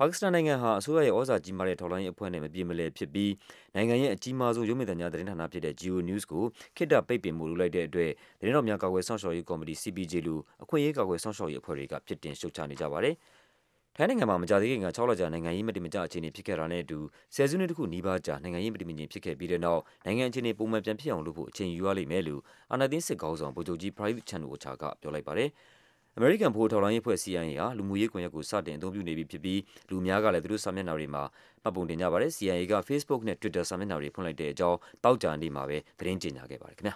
[0.03, 3.33] ပါကစ္စတန်နိုင်ငံဟာအစိုးရရဲ့ဩဇာကြီးမားတဲ့ထောက်လှမ်းရေးအဖွဲ့နဲ့မပြေမလည်ဖြစ်ပြီး
[3.75, 6.45] နိုင်ငံရဲ့အကြီးမားဆုံးရုပ်မြင်သံကြားသတင်းဌာနဖြစ်တဲ့ Geo News ကို
[6.77, 8.11] ခေတ္တပိတ်ပင်မှုလုပ်လိုက်တဲ့အတွက်
[8.41, 13.15] သတင်းတော်များကာကွယ်စောင့်ရှောက်ရေးကော်မတီ CPJ လို့အခွင့်အရေးကာကွယ်စောင့်ရှောက်ရေးအဖွဲ့တွေကပြစ်တင်ရှုတ်ချနေကြပါတယ်။
[13.97, 16.99] ထိုင်းနိုင်ငံမှာမကြာသေးခင်က6လကြာနိုင်ငံရေးမတည်မကျအခြေအနေဖြစ်ခဲ့တာနဲ့အတူ
[17.35, 22.41] ဆယ်စုနှစ်တခုနီးပါးကြာနိုင်ငံရေးမတည်မငြိမ်ဖြစ်ခဲ့ပြီးတဲ့နောက်နိုင်ငံအခြေအနေပုံမှန်ပြန်ဖြစ်အောင်လုပ်ဖို့အချိန်ယူရလိမ့်မယ်လို့
[22.73, 25.51] အာဏာသိမ်းစစ်ကောင်ဆောင်ဗိုလ်ချုပ်ကြီး Prayut Chan-o-cha ကပြောလိုက်ပါတယ်။
[26.17, 31.23] အမေရိကန်ဗဟိုထောက်လှမ်းရေးအဖွဲ့ CIA ဟာ လူမှုရေးကွန်ရက်ကို စတင်အသုံးပြုနေပြီဖြစ်ပြီး လူအများကလည်း သူတို့စာမျက်နှာတွေမှာ
[31.63, 36.95] မှတ်ပုံတင်ကြပါတယ် CIA က Facebook နဲ့ Twitter စာမျက်နှာတွေ ဖွင့်လိုက်တဲ့အကြောင်းတောက်ကြနေ့မှာပဲ သတင်းကြေညာခဲ့ပါတယ်ခင်ဗျာ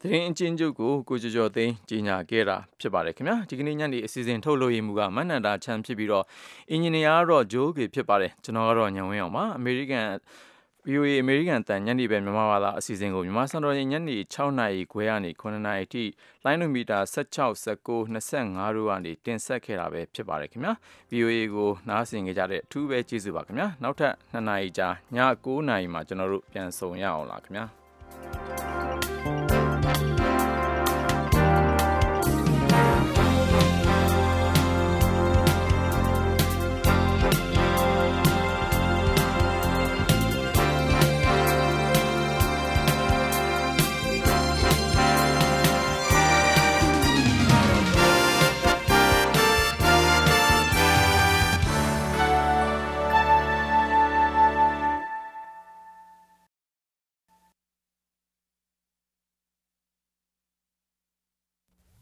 [0.00, 6.24] သတင်းအချင်းချုပ်ကို ကိုကျော်ကျော်သိန်း ကြီးညာခဲ့တာဖြစ်ပါတယ်ခင်ဗျာ ဒီကနေ့ညနေ အစီအစဉ်ထုတ်လို့ရမှုကမန္နန္တာချမ်းဖြစ်ပြီးတော့
[6.70, 10.06] အင်ဂျင်နီယာကတော့ဂျိုးကေဖြစ်ပါတယ် ကျွန်တော်ကတော့ညံဝင်းအောင်ပါ အမေရိကန်
[10.88, 16.04] VOA အမေရိကန်တန်ညနေပဲမြန်မာဘာသာအစီအစဉ်ကိုမြန်မာစံတော်ချိန်ညနေ6နာရီခွဲကနေ9နာရီထိ
[16.44, 20.72] လိုင်းနိုမီတာ16 19 25တို့ကနေတင်ဆက်ခဲ့တာပဲဖြစ်ပါတယ်ခင်ဗျာ
[21.12, 28.71] VOA ကိုနားဆင်ကြကြတဲ့အထူးပဲကျေးဇူးပါခင်ဗျာနောက်ထပ်2နာရီကြာည9နာရီမှာကျွန်တော်တို့ပြန်ဆုံရအောင်လားခင်ဗျာ